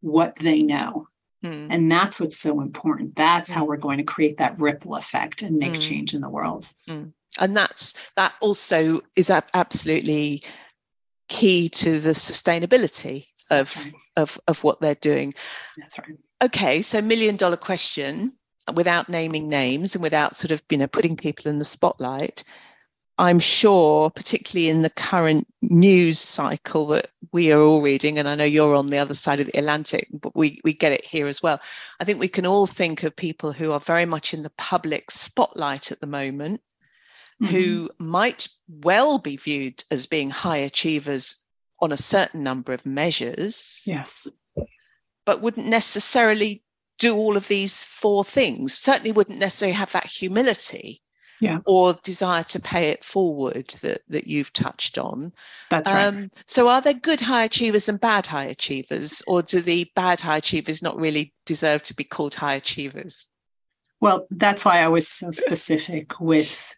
what 0.00 0.36
they 0.36 0.62
know. 0.62 1.08
Mm. 1.44 1.68
And 1.70 1.92
that's 1.92 2.18
what's 2.18 2.36
so 2.36 2.60
important. 2.60 3.16
That's 3.16 3.50
mm. 3.50 3.54
how 3.54 3.64
we're 3.64 3.76
going 3.76 3.98
to 3.98 4.04
create 4.04 4.38
that 4.38 4.58
ripple 4.58 4.96
effect 4.96 5.42
and 5.42 5.56
make 5.56 5.74
mm. 5.74 5.80
change 5.80 6.14
in 6.14 6.20
the 6.20 6.28
world. 6.28 6.72
Hmm. 6.86 7.04
And 7.38 7.56
that's 7.56 7.94
that 8.16 8.34
also 8.40 9.00
is 9.14 9.30
absolutely 9.30 10.42
key 11.28 11.68
to 11.68 12.00
the 12.00 12.10
sustainability 12.10 13.26
of 13.50 13.76
right. 13.76 13.94
of 14.16 14.40
of 14.48 14.64
what 14.64 14.80
they're 14.80 14.94
doing. 14.96 15.34
That's 15.76 15.98
right. 15.98 16.18
Okay, 16.42 16.82
so 16.82 17.00
million 17.00 17.36
dollar 17.36 17.56
question 17.56 18.32
without 18.74 19.08
naming 19.08 19.48
names 19.48 19.94
and 19.94 20.02
without 20.02 20.36
sort 20.36 20.50
of 20.50 20.62
you 20.70 20.78
know 20.78 20.86
putting 20.86 21.16
people 21.16 21.50
in 21.50 21.58
the 21.58 21.64
spotlight 21.64 22.44
I'm 23.18 23.40
sure, 23.40 24.10
particularly 24.10 24.68
in 24.68 24.82
the 24.82 24.90
current 24.90 25.48
news 25.60 26.20
cycle 26.20 26.86
that 26.88 27.08
we 27.32 27.50
are 27.50 27.60
all 27.60 27.82
reading, 27.82 28.16
and 28.16 28.28
I 28.28 28.36
know 28.36 28.44
you're 28.44 28.76
on 28.76 28.90
the 28.90 28.98
other 28.98 29.14
side 29.14 29.40
of 29.40 29.46
the 29.46 29.58
Atlantic, 29.58 30.06
but 30.12 30.36
we, 30.36 30.60
we 30.62 30.72
get 30.72 30.92
it 30.92 31.04
here 31.04 31.26
as 31.26 31.42
well. 31.42 31.60
I 31.98 32.04
think 32.04 32.20
we 32.20 32.28
can 32.28 32.46
all 32.46 32.68
think 32.68 33.02
of 33.02 33.16
people 33.16 33.52
who 33.52 33.72
are 33.72 33.80
very 33.80 34.06
much 34.06 34.34
in 34.34 34.44
the 34.44 34.52
public 34.56 35.10
spotlight 35.10 35.90
at 35.90 36.00
the 36.00 36.06
moment, 36.06 36.60
mm-hmm. 37.42 37.52
who 37.52 37.90
might 37.98 38.48
well 38.68 39.18
be 39.18 39.36
viewed 39.36 39.82
as 39.90 40.06
being 40.06 40.30
high 40.30 40.58
achievers 40.58 41.44
on 41.80 41.90
a 41.90 41.96
certain 41.96 42.44
number 42.44 42.72
of 42.72 42.86
measures. 42.86 43.82
Yes. 43.84 44.28
But 45.26 45.42
wouldn't 45.42 45.66
necessarily 45.66 46.62
do 47.00 47.16
all 47.16 47.36
of 47.36 47.48
these 47.48 47.82
four 47.82 48.22
things, 48.22 48.78
certainly 48.78 49.10
wouldn't 49.10 49.40
necessarily 49.40 49.74
have 49.74 49.90
that 49.92 50.06
humility 50.06 51.02
yeah. 51.40 51.58
or 51.66 51.94
desire 52.02 52.42
to 52.44 52.60
pay 52.60 52.90
it 52.90 53.04
forward 53.04 53.68
that, 53.82 54.02
that 54.08 54.26
you've 54.26 54.52
touched 54.52 54.98
on. 54.98 55.32
That's 55.70 55.90
right. 55.90 56.06
Um, 56.06 56.30
so, 56.46 56.68
are 56.68 56.80
there 56.80 56.94
good 56.94 57.20
high 57.20 57.44
achievers 57.44 57.88
and 57.88 58.00
bad 58.00 58.26
high 58.26 58.44
achievers, 58.44 59.22
or 59.26 59.42
do 59.42 59.60
the 59.60 59.90
bad 59.94 60.20
high 60.20 60.38
achievers 60.38 60.82
not 60.82 60.98
really 60.98 61.32
deserve 61.46 61.82
to 61.84 61.94
be 61.94 62.04
called 62.04 62.34
high 62.34 62.54
achievers? 62.54 63.28
Well, 64.00 64.26
that's 64.30 64.64
why 64.64 64.80
I 64.80 64.88
was 64.88 65.08
so 65.08 65.30
specific 65.30 66.20
with 66.20 66.76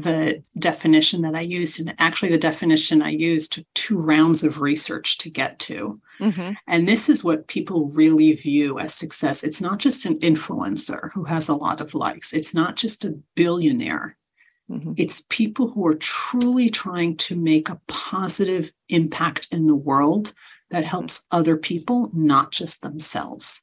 the 0.00 0.42
definition 0.58 1.22
that 1.22 1.34
I 1.34 1.40
used. 1.40 1.80
And 1.80 1.94
actually, 1.98 2.30
the 2.30 2.38
definition 2.38 3.02
I 3.02 3.10
used 3.10 3.52
took 3.52 3.66
two 3.74 3.98
rounds 3.98 4.42
of 4.42 4.60
research 4.60 5.18
to 5.18 5.30
get 5.30 5.58
to. 5.60 6.00
Mm-hmm. 6.20 6.52
And 6.66 6.88
this 6.88 7.08
is 7.08 7.24
what 7.24 7.48
people 7.48 7.88
really 7.94 8.32
view 8.32 8.78
as 8.78 8.94
success. 8.94 9.42
It's 9.42 9.60
not 9.60 9.78
just 9.78 10.06
an 10.06 10.18
influencer 10.20 11.12
who 11.12 11.24
has 11.24 11.48
a 11.48 11.54
lot 11.54 11.80
of 11.80 11.94
likes, 11.94 12.32
it's 12.32 12.54
not 12.54 12.76
just 12.76 13.04
a 13.04 13.18
billionaire. 13.34 14.16
Mm-hmm. 14.70 14.92
It's 14.96 15.24
people 15.28 15.68
who 15.68 15.86
are 15.86 15.94
truly 15.94 16.70
trying 16.70 17.16
to 17.18 17.36
make 17.36 17.68
a 17.68 17.80
positive 17.88 18.72
impact 18.88 19.48
in 19.52 19.66
the 19.66 19.76
world 19.76 20.32
that 20.70 20.84
helps 20.84 21.26
other 21.30 21.56
people, 21.56 22.10
not 22.14 22.52
just 22.52 22.82
themselves. 22.82 23.62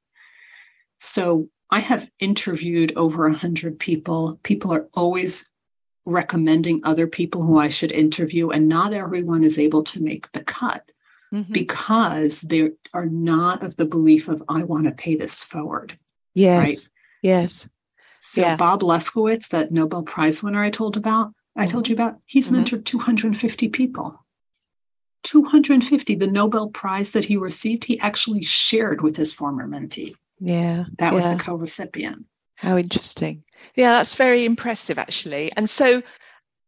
So 1.00 1.50
I 1.72 1.80
have 1.80 2.10
interviewed 2.20 2.94
over 2.96 3.24
100 3.24 3.80
people. 3.80 4.40
People 4.44 4.74
are 4.74 4.88
always 4.94 5.50
recommending 6.10 6.82
other 6.84 7.08
people 7.08 7.44
who 7.44 7.58
I 7.58 7.70
should 7.70 7.92
interview, 7.92 8.50
and 8.50 8.68
not 8.68 8.94
everyone 8.94 9.44
is 9.44 9.58
able 9.58 9.84
to 9.86 10.02
make 10.02 10.32
the 10.32 10.44
cut 10.44 10.92
mm-hmm. 11.34 11.52
because 11.54 12.42
they 12.42 12.72
are 12.94 13.06
not 13.06 13.64
of 13.64 13.76
the 13.76 13.86
belief 13.86 14.28
of, 14.28 14.44
I 14.50 14.64
want 14.64 14.86
to 14.86 14.92
pay 14.92 15.16
this 15.16 15.44
forward. 15.44 15.98
Yes. 16.34 16.68
Right? 16.68 16.90
Yes. 17.22 17.70
So 18.20 18.42
yeah. 18.42 18.56
Bob 18.56 18.82
Lefkowitz, 18.82 19.50
that 19.50 19.72
Nobel 19.72 20.04
Prize 20.04 20.44
winner 20.44 20.64
I 20.64 20.70
told 20.70 20.98
about, 20.98 21.34
I 21.56 21.66
told 21.66 21.88
you 21.88 21.94
about, 21.94 22.18
he's 22.26 22.50
mm-hmm. 22.50 22.64
mentored 22.64 22.86
250 22.86 23.70
people. 23.70 24.26
250, 25.24 26.16
the 26.16 26.28
Nobel 26.28 26.70
Prize 26.70 27.12
that 27.12 27.26
he 27.26 27.38
received, 27.38 27.86
he 27.86 28.00
actually 28.00 28.42
shared 28.42 29.02
with 29.02 29.18
his 29.18 29.34
former 29.34 29.68
mentee. 29.68 30.16
Yeah. 30.40 30.86
That 30.98 31.14
was 31.14 31.28
the 31.28 31.36
co 31.36 31.56
recipient. 31.56 32.26
How 32.56 32.78
interesting. 32.78 33.44
Yeah, 33.76 33.94
that's 33.94 34.16
very 34.16 34.46
impressive, 34.46 34.98
actually. 34.98 35.52
And 35.56 35.70
so, 35.70 36.02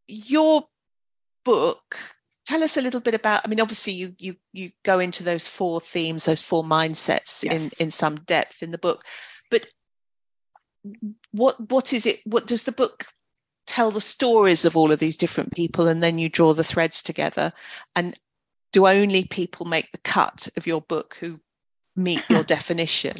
your 0.08 0.67
book, 1.43 1.97
tell 2.45 2.63
us 2.63 2.77
a 2.77 2.82
little 2.82 2.99
bit 2.99 3.15
about. 3.15 3.41
I 3.43 3.47
mean, 3.47 3.62
obviously, 3.62 3.93
you 3.93 4.15
you 4.17 4.36
you 4.54 4.71
go 4.84 4.99
into 4.99 5.23
those 5.23 5.47
four 5.47 5.82
themes, 5.82 6.25
those 6.25 6.41
four 6.41 6.63
mindsets 6.63 7.43
yes. 7.43 7.80
in 7.80 7.88
in 7.88 7.91
some 7.91 8.15
depth 8.15 8.63
in 8.63 8.71
the 8.71 8.77
book. 8.77 9.04
But 9.49 9.67
what 11.32 11.60
what 11.69 11.93
is 11.93 12.06
it? 12.06 12.21
What 12.25 12.47
does 12.47 12.63
the 12.63 12.71
book 12.71 13.06
tell 13.67 13.91
the 13.91 14.01
stories 14.01 14.65
of 14.65 14.75
all 14.75 14.91
of 14.91 14.99
these 14.99 15.17
different 15.17 15.54
people, 15.54 15.88
and 15.88 16.01
then 16.01 16.17
you 16.17 16.30
draw 16.30 16.54
the 16.54 16.63
threads 16.63 17.04
together? 17.04 17.54
And 17.95 18.17
do 18.71 18.88
only 18.88 19.25
people 19.25 19.65
make 19.65 19.91
the 19.91 19.97
cut 19.99 20.47
of 20.58 20.65
your 20.65 20.82
book 20.82 21.17
who 21.19 21.39
meet 21.95 22.21
your 22.30 22.43
definition? 22.56 23.15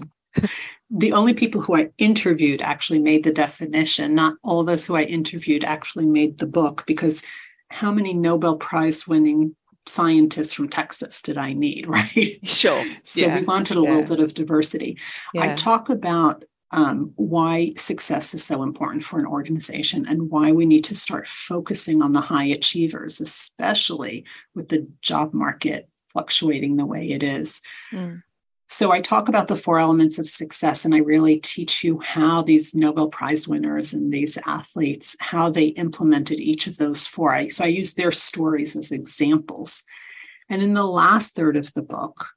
The 0.90 1.14
only 1.14 1.34
people 1.34 1.62
who 1.62 1.76
I 1.78 1.90
interviewed 1.98 2.62
actually 2.62 3.00
made 3.00 3.24
the 3.24 3.32
definition. 3.32 4.16
Not 4.16 4.36
all 4.44 4.64
those 4.64 4.86
who 4.86 4.96
I 4.96 5.04
interviewed 5.04 5.64
actually 5.64 6.06
made 6.06 6.38
the 6.38 6.48
book 6.48 6.84
because 6.86 7.24
how 7.70 7.92
many 7.92 8.14
Nobel 8.14 8.58
Prize 8.58 9.08
winning 9.08 9.56
scientists 9.86 10.54
from 10.54 10.70
Texas 10.70 11.22
did 11.22 11.38
I 11.38 11.54
need, 11.54 11.88
right? 11.88 12.40
Sure. 12.44 12.84
so 13.04 13.22
yeah. 13.22 13.40
we 13.40 13.46
wanted 13.46 13.78
a 13.78 13.82
yeah. 13.82 13.90
little 13.90 14.16
bit 14.16 14.24
of 14.24 14.34
diversity. 14.34 14.98
Yeah. 15.34 15.54
I 15.54 15.56
talk 15.56 15.90
about 15.90 16.44
um, 16.72 17.12
why 17.16 17.74
success 17.78 18.34
is 18.34 18.44
so 18.44 18.64
important 18.64 19.04
for 19.04 19.20
an 19.20 19.26
organization 19.26 20.06
and 20.08 20.30
why 20.30 20.52
we 20.52 20.66
need 20.66 20.86
to 20.86 20.96
start 20.96 21.28
focusing 21.28 22.02
on 22.02 22.14
the 22.14 22.22
high 22.22 22.46
achievers, 22.46 23.20
especially 23.20 24.26
with 24.56 24.70
the 24.70 24.88
job 25.02 25.34
market 25.34 25.90
fluctuating 26.10 26.78
the 26.78 26.86
way 26.86 27.10
it 27.10 27.24
is. 27.24 27.62
Mm. 27.92 28.24
So 28.72 28.90
I 28.94 29.02
talk 29.02 29.28
about 29.28 29.50
the 29.50 29.58
four 29.58 29.80
elements 29.80 30.18
of 30.18 30.26
success 30.26 30.86
and 30.86 30.96
I 30.96 31.00
really 31.00 31.38
teach 31.38 31.84
you 31.84 32.00
how 32.00 32.42
these 32.42 32.74
Nobel 32.74 33.10
Prize 33.10 33.46
winners 33.46 33.94
and 33.94 34.14
these 34.14 34.38
athletes, 34.48 35.18
how 35.20 35.50
they 35.50 35.66
implemented 35.68 36.40
each 36.40 36.68
of 36.68 36.78
those 36.78 37.06
four. 37.06 37.50
So 37.50 37.66
I 37.66 37.68
use 37.68 37.96
their 37.96 38.14
stories 38.14 38.78
as 38.78 38.90
examples. 38.90 39.84
And 40.48 40.62
in 40.62 40.74
the 40.74 40.86
last 40.86 41.36
third 41.36 41.58
of 41.58 41.74
the 41.74 41.82
book, 41.82 42.30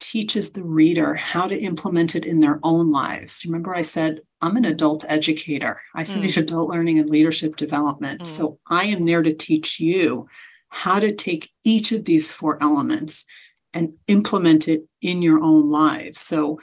teaches 0.00 0.52
the 0.52 0.64
reader 0.64 1.16
how 1.16 1.46
to 1.46 1.60
implement 1.60 2.14
it 2.14 2.24
in 2.24 2.40
their 2.40 2.60
own 2.62 2.90
lives. 2.90 3.44
Remember, 3.44 3.74
I 3.74 3.82
said, 3.82 4.20
I'm 4.40 4.56
an 4.56 4.64
adult 4.64 5.04
educator. 5.06 5.82
I 5.94 6.04
study 6.04 6.28
mm. 6.28 6.38
adult 6.38 6.70
learning 6.70 6.98
and 6.98 7.10
leadership 7.10 7.56
development. 7.56 8.22
Mm. 8.22 8.26
So 8.26 8.58
I 8.70 8.84
am 8.84 9.02
there 9.02 9.22
to 9.22 9.34
teach 9.34 9.80
you 9.80 10.28
how 10.70 10.98
to 10.98 11.12
take 11.12 11.50
each 11.62 11.92
of 11.92 12.06
these 12.06 12.32
four 12.32 12.56
elements 12.62 13.26
and 13.74 13.94
implement 14.06 14.68
it 14.68 14.84
in 15.04 15.22
your 15.22 15.42
own 15.42 15.68
lives. 15.68 16.20
So 16.20 16.60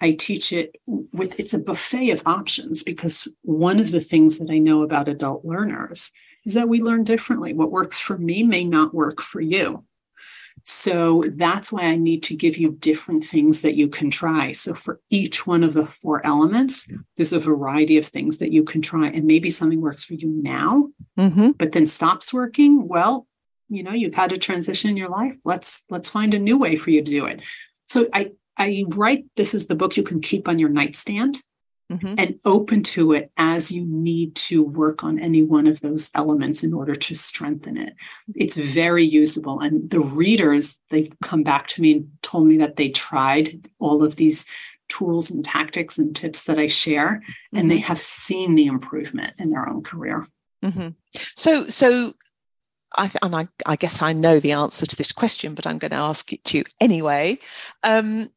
I 0.00 0.12
teach 0.12 0.52
it 0.52 0.76
with 0.86 1.38
it's 1.38 1.54
a 1.54 1.58
buffet 1.58 2.10
of 2.10 2.22
options 2.26 2.82
because 2.82 3.28
one 3.42 3.78
of 3.78 3.90
the 3.90 4.00
things 4.00 4.38
that 4.38 4.50
I 4.50 4.58
know 4.58 4.82
about 4.82 5.08
adult 5.08 5.44
learners 5.44 6.12
is 6.44 6.54
that 6.54 6.68
we 6.68 6.82
learn 6.82 7.04
differently. 7.04 7.54
What 7.54 7.70
works 7.70 8.00
for 8.00 8.18
me 8.18 8.42
may 8.42 8.64
not 8.64 8.92
work 8.92 9.20
for 9.20 9.40
you. 9.40 9.84
So 10.62 11.24
that's 11.36 11.70
why 11.70 11.82
I 11.82 11.96
need 11.96 12.22
to 12.24 12.36
give 12.36 12.56
you 12.56 12.72
different 12.72 13.22
things 13.24 13.62
that 13.62 13.76
you 13.76 13.88
can 13.88 14.10
try. 14.10 14.52
So 14.52 14.72
for 14.72 15.00
each 15.10 15.46
one 15.46 15.62
of 15.62 15.74
the 15.74 15.84
four 15.84 16.24
elements, 16.24 16.90
there's 17.16 17.32
a 17.32 17.38
variety 17.38 17.98
of 17.98 18.04
things 18.04 18.38
that 18.38 18.52
you 18.52 18.62
can 18.62 18.80
try. 18.80 19.08
And 19.08 19.24
maybe 19.24 19.50
something 19.50 19.80
works 19.80 20.04
for 20.04 20.14
you 20.14 20.28
now, 20.28 20.88
mm-hmm. 21.18 21.52
but 21.52 21.72
then 21.72 21.86
stops 21.86 22.32
working. 22.32 22.86
Well, 22.86 23.26
you 23.68 23.82
know 23.82 23.92
you've 23.92 24.14
had 24.14 24.32
a 24.32 24.38
transition 24.38 24.90
in 24.90 24.96
your 24.96 25.08
life 25.08 25.36
let's 25.44 25.84
let's 25.90 26.08
find 26.08 26.34
a 26.34 26.38
new 26.38 26.58
way 26.58 26.76
for 26.76 26.90
you 26.90 27.02
to 27.02 27.10
do 27.10 27.26
it 27.26 27.42
so 27.88 28.06
i 28.12 28.30
i 28.56 28.84
write 28.88 29.24
this 29.36 29.54
is 29.54 29.66
the 29.66 29.74
book 29.74 29.96
you 29.96 30.02
can 30.02 30.20
keep 30.20 30.48
on 30.48 30.58
your 30.58 30.68
nightstand 30.68 31.38
mm-hmm. 31.90 32.14
and 32.18 32.38
open 32.44 32.82
to 32.82 33.12
it 33.12 33.30
as 33.36 33.70
you 33.70 33.84
need 33.86 34.34
to 34.34 34.62
work 34.62 35.04
on 35.04 35.18
any 35.18 35.42
one 35.42 35.66
of 35.66 35.80
those 35.80 36.10
elements 36.14 36.62
in 36.62 36.72
order 36.72 36.94
to 36.94 37.14
strengthen 37.14 37.76
it 37.76 37.94
it's 38.34 38.56
very 38.56 39.04
usable 39.04 39.60
and 39.60 39.90
the 39.90 40.00
readers 40.00 40.80
they've 40.90 41.12
come 41.22 41.42
back 41.42 41.66
to 41.66 41.82
me 41.82 41.92
and 41.92 42.08
told 42.22 42.46
me 42.46 42.58
that 42.58 42.76
they 42.76 42.88
tried 42.88 43.68
all 43.78 44.02
of 44.02 44.16
these 44.16 44.44
tools 44.88 45.30
and 45.30 45.44
tactics 45.44 45.98
and 45.98 46.14
tips 46.14 46.44
that 46.44 46.58
i 46.58 46.66
share 46.66 47.20
mm-hmm. 47.20 47.58
and 47.58 47.70
they 47.70 47.76
mm-hmm. 47.76 47.84
have 47.84 47.98
seen 47.98 48.54
the 48.54 48.66
improvement 48.66 49.32
in 49.38 49.50
their 49.50 49.68
own 49.68 49.82
career 49.82 50.26
mm-hmm. 50.62 50.88
so 51.36 51.66
so 51.68 52.12
I, 52.96 53.10
and 53.22 53.34
I, 53.34 53.48
I, 53.66 53.76
guess 53.76 54.02
I 54.02 54.12
know 54.12 54.40
the 54.40 54.52
answer 54.52 54.86
to 54.86 54.96
this 54.96 55.12
question, 55.12 55.54
but 55.54 55.66
I'm 55.66 55.78
going 55.78 55.90
to 55.90 55.96
ask 55.96 56.32
it 56.32 56.44
to 56.46 56.58
you 56.58 56.64
anyway. 56.80 57.38
Um, 57.82 58.28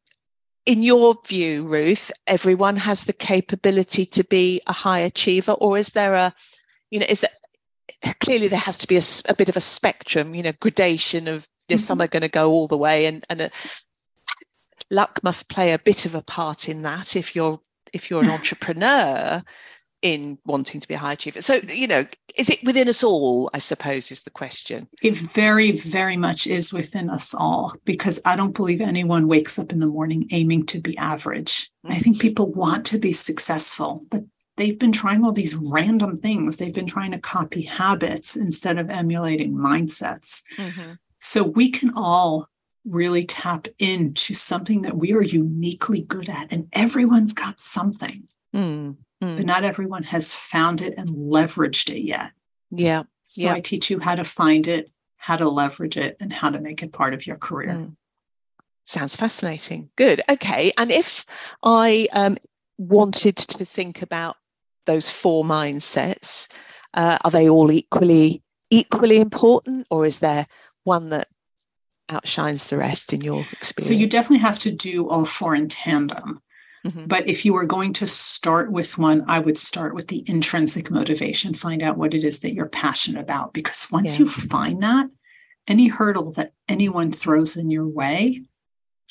in 0.66 0.82
your 0.82 1.16
view, 1.26 1.66
Ruth, 1.66 2.10
everyone 2.26 2.76
has 2.76 3.04
the 3.04 3.12
capability 3.12 4.04
to 4.06 4.24
be 4.24 4.60
a 4.66 4.72
high 4.72 4.98
achiever, 4.98 5.52
or 5.52 5.78
is 5.78 5.90
there 5.90 6.14
a, 6.14 6.34
you 6.90 7.00
know, 7.00 7.06
is 7.08 7.20
that 7.20 7.32
clearly 8.20 8.48
there 8.48 8.58
has 8.58 8.76
to 8.78 8.86
be 8.86 8.96
a, 8.96 9.02
a 9.30 9.34
bit 9.34 9.48
of 9.48 9.56
a 9.56 9.60
spectrum, 9.60 10.34
you 10.34 10.42
know, 10.42 10.52
gradation 10.60 11.28
of 11.28 11.48
you 11.68 11.74
know, 11.74 11.76
mm-hmm. 11.76 11.78
some 11.78 12.00
are 12.00 12.06
going 12.06 12.22
to 12.22 12.28
go 12.28 12.50
all 12.50 12.68
the 12.68 12.76
way, 12.76 13.06
and 13.06 13.24
and 13.30 13.40
a, 13.40 13.50
luck 14.90 15.20
must 15.22 15.48
play 15.48 15.72
a 15.72 15.78
bit 15.78 16.06
of 16.06 16.14
a 16.14 16.22
part 16.22 16.68
in 16.68 16.82
that 16.82 17.16
if 17.16 17.34
you're 17.34 17.60
if 17.92 18.10
you're 18.10 18.22
an 18.22 18.30
entrepreneur 18.38 19.42
in 20.02 20.38
wanting 20.44 20.80
to 20.80 20.88
be 20.88 20.94
a 20.94 20.98
high 20.98 21.14
achiever. 21.14 21.40
So, 21.40 21.54
you 21.72 21.86
know, 21.86 22.04
is 22.36 22.50
it 22.50 22.62
within 22.62 22.88
us 22.88 23.02
all, 23.02 23.50
I 23.52 23.58
suppose, 23.58 24.12
is 24.12 24.22
the 24.22 24.30
question? 24.30 24.88
It 25.02 25.16
very, 25.16 25.72
very 25.72 26.16
much 26.16 26.46
is 26.46 26.72
within 26.72 27.10
us 27.10 27.34
all 27.34 27.74
because 27.84 28.20
I 28.24 28.36
don't 28.36 28.54
believe 28.54 28.80
anyone 28.80 29.26
wakes 29.26 29.58
up 29.58 29.72
in 29.72 29.80
the 29.80 29.86
morning 29.86 30.28
aiming 30.30 30.66
to 30.66 30.80
be 30.80 30.96
average. 30.98 31.70
I 31.84 31.96
think 31.96 32.16
mm-hmm. 32.16 32.28
people 32.28 32.52
want 32.52 32.84
to 32.86 32.98
be 32.98 33.12
successful, 33.12 34.04
but 34.10 34.22
they've 34.56 34.78
been 34.78 34.92
trying 34.92 35.24
all 35.24 35.32
these 35.32 35.56
random 35.56 36.16
things. 36.16 36.56
They've 36.56 36.74
been 36.74 36.86
trying 36.86 37.12
to 37.12 37.18
copy 37.18 37.62
habits 37.62 38.36
instead 38.36 38.78
of 38.78 38.90
emulating 38.90 39.54
mindsets. 39.54 40.42
Mm-hmm. 40.56 40.92
So 41.18 41.42
we 41.42 41.70
can 41.70 41.92
all 41.96 42.48
really 42.84 43.24
tap 43.24 43.66
into 43.80 44.32
something 44.34 44.82
that 44.82 44.96
we 44.96 45.12
are 45.12 45.22
uniquely 45.22 46.02
good 46.02 46.28
at, 46.28 46.52
and 46.52 46.68
everyone's 46.72 47.34
got 47.34 47.58
something. 47.58 48.28
Mm 48.54 48.96
mm. 49.22 49.36
but 49.36 49.46
not 49.46 49.64
everyone 49.64 50.04
has 50.04 50.32
found 50.32 50.80
it 50.80 50.94
and 50.96 51.08
leveraged 51.08 51.90
it 51.90 52.02
yet. 52.02 52.32
Yeah. 52.70 53.04
So 53.22 53.46
yeah. 53.46 53.54
I 53.54 53.60
teach 53.60 53.90
you 53.90 53.98
how 54.00 54.14
to 54.14 54.24
find 54.24 54.66
it, 54.66 54.90
how 55.16 55.36
to 55.36 55.48
leverage 55.48 55.96
it, 55.96 56.16
and 56.20 56.32
how 56.32 56.50
to 56.50 56.60
make 56.60 56.82
it 56.82 56.92
part 56.92 57.14
of 57.14 57.26
your 57.26 57.36
career. 57.36 57.70
Mm. 57.70 57.96
Sounds 58.84 59.14
fascinating. 59.14 59.90
Good. 59.96 60.22
Okay. 60.30 60.72
And 60.78 60.90
if 60.90 61.26
I 61.62 62.08
um, 62.14 62.38
wanted 62.78 63.36
to 63.36 63.64
think 63.66 64.00
about 64.00 64.36
those 64.86 65.10
four 65.10 65.44
mindsets, 65.44 66.48
uh, 66.94 67.18
are 67.22 67.30
they 67.30 67.50
all 67.50 67.70
equally 67.70 68.42
equally 68.70 69.18
important, 69.20 69.86
or 69.90 70.04
is 70.04 70.18
there 70.18 70.46
one 70.84 71.08
that 71.08 71.28
outshines 72.08 72.66
the 72.66 72.76
rest 72.76 73.12
in 73.12 73.20
your 73.20 73.46
experience? 73.52 73.86
So 73.88 73.92
you 73.92 74.06
definitely 74.06 74.38
have 74.38 74.58
to 74.60 74.70
do 74.70 75.08
all 75.08 75.24
four 75.24 75.54
in 75.54 75.68
tandem. 75.68 76.40
Mm-hmm. 76.88 77.06
But 77.06 77.28
if 77.28 77.44
you 77.44 77.52
were 77.52 77.66
going 77.66 77.92
to 77.94 78.06
start 78.06 78.72
with 78.72 78.96
one, 78.96 79.24
I 79.28 79.38
would 79.38 79.58
start 79.58 79.94
with 79.94 80.08
the 80.08 80.24
intrinsic 80.26 80.90
motivation, 80.90 81.54
find 81.54 81.82
out 81.82 81.98
what 81.98 82.14
it 82.14 82.24
is 82.24 82.40
that 82.40 82.54
you're 82.54 82.68
passionate 82.68 83.20
about. 83.20 83.52
Because 83.52 83.88
once 83.90 84.14
yeah. 84.14 84.24
you 84.24 84.30
find 84.30 84.82
that, 84.82 85.08
any 85.66 85.88
hurdle 85.88 86.32
that 86.32 86.52
anyone 86.68 87.12
throws 87.12 87.56
in 87.56 87.70
your 87.70 87.86
way, 87.86 88.42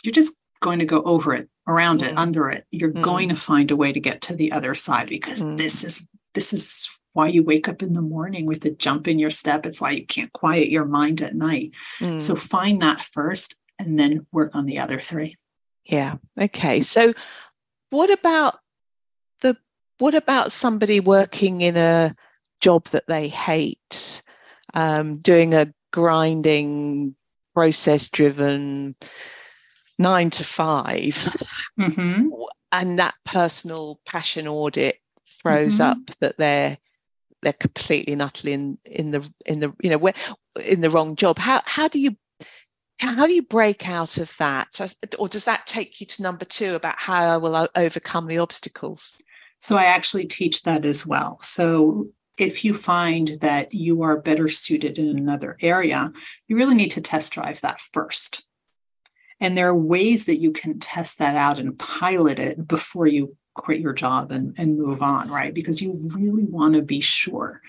you're 0.04 0.12
just 0.12 0.36
going 0.60 0.80
to 0.80 0.86
go 0.86 1.02
over 1.04 1.36
it, 1.36 1.50
around 1.68 2.02
it, 2.02 2.18
under 2.18 2.50
it. 2.50 2.66
You're 2.72 2.92
mm. 2.92 3.02
going 3.02 3.30
to 3.30 3.36
find 3.36 3.70
a 3.70 3.76
way 3.76 3.92
to 3.92 4.00
get 4.00 4.22
to 4.22 4.36
the 4.36 4.52
other 4.52 4.74
side 4.74 5.10
because 5.10 5.44
mm. 5.44 5.58
this 5.58 5.84
is 5.84 6.08
this 6.34 6.54
is 6.54 6.90
why 7.14 7.28
you 7.28 7.44
wake 7.44 7.68
up 7.68 7.82
in 7.82 7.94
the 7.94 8.02
morning 8.02 8.46
with 8.46 8.64
a 8.66 8.72
jump 8.72 9.08
in 9.08 9.18
your 9.18 9.32
step. 9.32 9.66
It's 9.66 9.82
why 9.82 9.92
you 9.92 10.06
can't 10.06 10.32
quiet 10.34 10.70
your 10.70 10.86
mind 10.86 11.22
at 11.22 11.36
night. 11.36 11.72
So 12.00 12.08
mm. 12.08 12.38
find 12.38 12.82
that 12.82 13.02
first 13.02 13.56
and 13.80 13.98
then 13.98 14.28
work 14.32 14.56
on 14.56 14.66
the 14.66 14.80
other 14.80 15.00
three. 15.00 15.38
Yeah. 15.84 16.18
Okay. 16.40 16.82
So 16.82 17.14
what 17.90 18.12
about 18.12 18.58
the 19.42 19.58
what 20.00 20.16
about 20.16 20.52
somebody 20.52 21.00
working 21.00 21.62
in 21.62 21.78
a 21.78 22.16
job 22.62 22.86
that 22.86 23.08
they 23.08 23.28
hate, 23.28 24.22
um, 24.74 25.20
doing 25.20 25.54
a 25.54 25.74
grinding, 25.92 27.16
process 27.54 28.08
driven 28.08 28.96
nine 29.98 30.30
to 30.30 30.44
5 30.44 30.86
mm-hmm. 31.80 32.30
and 32.72 33.00
that 33.00 33.16
personal 33.26 34.00
passion 34.06 34.48
audit 34.48 34.98
throws 35.42 35.80
mm-hmm. 35.80 35.90
up 35.90 35.98
that 36.20 36.38
they're 36.38 36.78
they're 37.42 37.54
completely 37.54 38.14
and 38.14 38.22
utterly 38.22 38.54
in 38.54 38.78
in 38.86 39.10
the 39.10 39.28
in 39.48 39.60
the 39.60 39.74
you 39.82 39.90
know 39.90 40.12
in 40.64 40.82
the 40.82 40.92
wrong 40.92 41.16
job 41.16 41.40
how 41.40 41.64
how 41.66 41.88
do 41.88 42.00
you 42.00 42.16
how 43.00 43.28
do 43.28 43.34
you 43.34 43.44
break 43.44 43.88
out 43.88 44.18
of 44.18 44.36
that? 44.38 44.80
Or 45.20 45.28
does 45.28 45.46
that 45.46 45.68
take 45.68 46.02
you 46.02 46.08
to 46.08 46.24
number 46.24 46.46
two 46.46 46.76
about 46.76 46.98
how 46.98 47.34
i 47.34 47.38
will 47.38 47.68
overcome 47.76 48.28
the 48.28 48.40
obstacles? 48.40 49.18
So 49.60 49.78
i 49.78 49.86
actually 49.86 50.26
teach 50.26 50.64
that 50.64 50.86
as 50.86 51.06
well. 51.06 51.38
So 51.42 52.08
if 52.38 52.64
you 52.64 52.74
find 52.74 53.30
that 53.42 53.74
you 53.74 54.04
are 54.04 54.22
better 54.22 54.48
suited 54.48 55.00
in 55.00 55.18
another 55.18 55.58
area 55.62 56.12
you 56.48 56.56
really 56.56 56.76
need 56.76 56.92
to 56.92 57.02
test 57.02 57.34
drive 57.34 57.62
that 57.62 57.80
first. 57.80 58.44
And 59.40 59.56
there 59.56 59.68
are 59.68 59.78
ways 59.78 60.26
that 60.26 60.40
you 60.40 60.52
can 60.52 60.80
test 60.80 61.20
that 61.20 61.36
out 61.36 61.60
and 61.60 61.78
pilot 61.78 62.40
it 62.40 62.68
before 62.68 63.06
you 63.06 63.36
quit 63.54 63.80
your 63.80 63.94
job 63.94 64.32
and, 64.32 64.56
and 64.58 64.78
move 64.78 65.02
on 65.02 65.30
right? 65.30 65.54
Because 65.54 65.82
you 65.82 66.00
really 66.16 66.46
want 66.46 66.74
to 66.74 66.82
be 66.82 67.02
sure. 67.02 67.62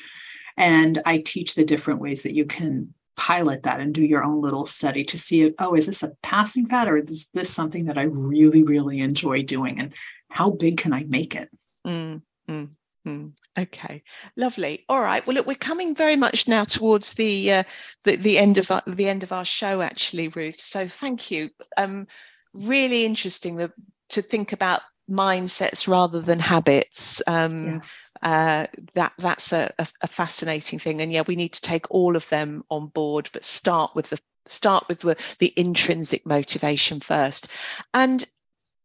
And 0.57 0.99
i 1.05 1.19
teach 1.19 1.55
the 1.55 1.64
different 1.64 2.01
ways 2.01 2.23
that 2.23 2.35
you 2.35 2.47
can 2.47 2.95
pilot 3.18 3.64
that 3.64 3.81
and 3.81 3.92
do 3.92 4.02
your 4.02 4.22
own 4.22 4.40
little 4.40 4.64
study 4.64 5.04
to 5.04 5.18
see 5.18 5.52
oh 5.59 5.74
is 5.74 5.87
this 5.87 6.02
a 6.02 6.12
passing 6.22 6.66
fad 6.66 6.88
or 6.88 6.96
is 6.96 7.28
this 7.35 7.50
something 7.50 7.87
that 7.87 7.98
i 7.98 8.02
really 8.02 8.62
really 8.62 9.00
enjoy 9.00 9.42
doing 9.42 9.78
and 9.81 9.92
how 10.31 10.50
big 10.50 10.76
can 10.76 10.92
i 10.92 11.04
make 11.04 11.35
it? 11.35 11.48
Mm, 11.87 12.22
mm, 12.48 12.70
mm. 13.07 13.33
okay. 13.59 14.02
Lovely. 14.37 14.85
All 14.88 15.00
right. 15.00 15.26
Well 15.26 15.35
look 15.35 15.46
we're 15.46 15.54
coming 15.54 15.94
very 15.94 16.16
much 16.16 16.46
now 16.46 16.64
towards 16.64 17.14
the 17.14 17.52
uh, 17.52 17.62
the, 18.04 18.16
the 18.16 18.38
end 18.38 18.59
of 18.59 18.70
our, 18.70 18.83
the 18.87 19.09
end 19.09 19.22
of 19.22 19.33
our 19.33 19.44
show 19.44 19.81
actually 19.81 20.28
ruth. 20.28 20.57
So 20.57 20.87
thank 20.87 21.31
you. 21.31 21.50
Um 21.76 22.07
really 22.54 23.04
interesting 23.04 23.57
the, 23.57 23.72
to 24.11 24.22
think 24.22 24.52
about 24.52 24.83
mindsets 25.09 25.88
rather 25.88 26.21
than 26.21 26.38
habits. 26.38 27.23
Um, 27.27 27.66
yes. 27.66 28.12
Uh, 28.23 28.66
that 28.94 29.12
that's 29.18 29.53
a, 29.53 29.73
a, 29.79 30.07
fascinating 30.07 30.79
thing, 30.79 31.01
and 31.01 31.12
yeah, 31.12 31.23
we 31.27 31.37
need 31.37 31.53
to 31.55 31.61
take 31.61 31.90
all 31.90 32.16
of 32.16 32.29
them 32.29 32.62
on 32.71 32.88
board, 32.88 33.31
but 33.33 33.44
start 33.44 33.94
with 33.94 34.11
the 34.11 34.21
start 34.47 34.87
with 34.88 35.01
the, 35.01 35.16
the 35.38 35.53
intrinsic 35.57 36.27
motivation 36.27 37.01
first. 37.01 37.49
And 37.94 38.27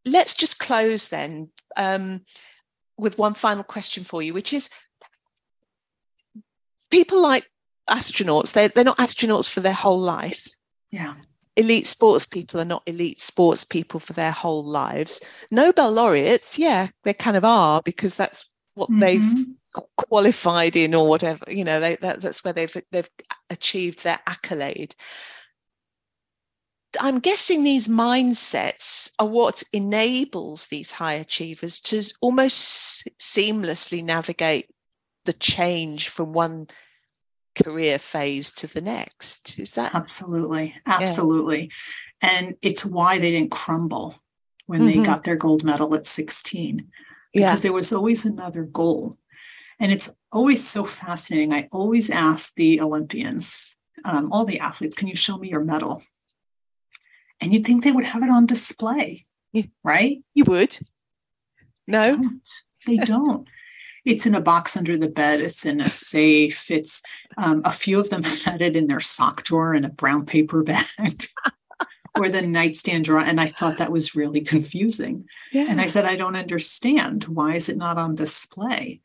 let's 0.06 0.34
just 0.34 0.60
close 0.60 1.10
then 1.10 1.50
um, 1.78 2.22
with 2.98 3.18
one 3.18 3.34
final 3.34 3.64
question 3.64 4.04
for 4.04 4.22
you, 4.22 4.34
which 4.34 4.54
is 4.54 4.70
people 6.92 7.22
like 7.22 7.50
astronauts, 7.90 8.52
they're, 8.52 8.68
they're 8.68 8.84
not 8.84 8.98
astronauts 8.98 9.50
for 9.50 9.62
their 9.62 9.74
whole 9.74 10.00
life. 10.00 10.48
Yeah 10.92 11.16
elite 11.56 11.88
sports 11.88 12.26
people 12.26 12.60
are 12.60 12.66
not 12.66 12.84
elite 12.88 13.20
sports 13.20 13.63
people 13.63 14.00
for 14.00 14.13
their 14.13 14.32
whole 14.32 14.63
lives. 14.63 15.22
Nobel 15.52 15.92
laureates, 15.92 16.58
yeah, 16.58 16.88
they 17.04 17.13
kind 17.13 17.38
of 17.38 17.46
are 17.46 17.82
because 17.84 18.16
that's 18.16 18.50
what 18.76 18.89
mm-hmm. 18.89 19.00
they've 19.00 19.46
qualified 19.98 20.76
in 20.76 20.94
or 20.94 21.08
whatever. 21.08 21.46
You 21.48 21.63
know, 21.63 21.80
they, 21.80 21.96
that, 21.98 22.22
that's 22.22 22.44
where 22.44 22.54
they've 22.54 22.76
they've 22.92 23.10
achieved 23.50 24.04
their 24.04 24.20
accolade. 24.28 24.96
I'm 27.00 27.20
guessing 27.20 27.63
these 27.63 27.88
mindsets 27.88 29.10
are 29.18 29.28
what 29.28 29.63
enables 29.74 30.68
these 30.68 30.92
high 30.92 31.13
achievers 31.13 31.80
to 31.82 32.04
almost 32.22 33.08
seamlessly 33.20 34.04
navigate 34.04 34.70
the 35.26 35.34
change 35.34 36.10
from 36.10 36.34
one 36.34 36.68
career 37.56 38.00
phase 38.00 38.52
to 38.54 38.68
the 38.68 38.82
next. 38.82 39.60
Is 39.60 39.76
that 39.76 39.96
absolutely, 39.96 40.76
absolutely? 40.86 41.72
Yeah. 42.22 42.30
And 42.30 42.56
it's 42.62 42.86
why 42.86 43.20
they 43.20 43.32
didn't 43.32 43.52
crumble 43.52 44.16
when 44.66 44.82
mm-hmm. 44.82 45.00
they 45.00 45.06
got 45.06 45.24
their 45.24 45.36
gold 45.36 45.63
medal 45.63 45.94
at 45.96 46.06
16, 46.06 46.88
because 47.34 47.50
yeah. 47.50 47.56
there 47.56 47.74
was 47.74 47.92
always 47.92 48.26
another 48.26 48.63
goal. 48.63 49.18
And 49.80 49.92
it's 49.92 50.13
always 50.32 50.66
so 50.66 50.86
fascinating. 50.86 51.54
I 51.54 51.68
always 51.72 52.10
ask 52.10 52.54
the 52.56 52.80
Olympians, 52.80 53.76
um, 54.06 54.32
all 54.32 54.46
the 54.46 54.60
athletes, 54.60 54.96
can 54.96 55.08
you 55.08 55.16
show 55.16 55.38
me 55.38 55.50
your 55.50 55.63
medal? 55.63 56.02
And 57.42 57.54
you'd 57.54 57.66
think 57.66 57.84
they 57.84 57.92
would 57.92 58.06
have 58.06 58.24
it 58.24 58.30
on 58.30 58.46
display, 58.46 59.26
yeah. 59.52 59.63
right? 59.84 60.24
You 60.34 60.46
would. 60.48 60.78
No, 61.88 62.16
they 62.16 62.18
don't. 62.18 62.50
They 62.88 62.98
don't 62.98 63.48
it's 64.06 64.26
in 64.26 64.36
a 64.36 64.42
box 64.42 64.76
under 64.76 64.98
the 64.98 65.08
bed. 65.08 65.42
It's 65.42 65.66
in 65.66 65.80
a 65.80 65.89
safe. 65.89 66.70
It's 66.70 67.02
um, 67.38 67.62
a 67.63 67.72
few 67.72 68.00
of 68.00 68.10
them 68.10 68.24
had 68.46 68.62
it 68.62 68.76
in 68.76 68.88
their 68.88 69.00
sock 69.00 69.44
drawer 69.44 69.74
in 69.74 69.86
a 69.86 69.89
brown 69.89 70.26
paper 70.26 70.63
bag 70.63 70.88
or 72.20 72.30
the 72.30 72.42
nightstand 72.42 73.06
drawer 73.06 73.22
and 73.22 73.42
i 73.42 73.48
thought 73.48 73.78
that 73.78 73.92
was 73.92 74.16
really 74.16 74.42
confusing. 74.42 75.26
Yeah. 75.52 75.66
and 75.70 75.82
i 75.82 75.88
said 75.88 76.06
i 76.06 76.16
don't 76.16 76.36
understand. 76.36 77.26
Why 77.26 77.56
is 77.56 77.70
it 77.70 77.78
not 77.78 77.98
on 77.98 78.16
display? 78.16 79.02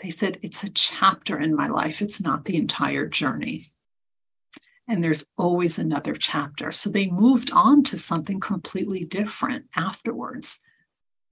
They 0.00 0.10
said 0.10 0.38
it's 0.42 0.64
a 0.64 0.70
chapter 0.70 1.38
in 1.38 1.54
my 1.54 1.68
life. 1.68 2.00
It's 2.00 2.22
not 2.22 2.46
the 2.46 2.56
entire 2.56 3.06
journey. 3.06 3.64
And 4.88 5.04
there's 5.04 5.26
always 5.36 5.78
another 5.78 6.14
chapter. 6.14 6.72
So 6.72 6.90
they 6.90 7.06
moved 7.06 7.52
on 7.52 7.84
to 7.84 7.98
something 7.98 8.40
completely 8.40 9.04
different 9.04 9.66
afterwards 9.76 10.60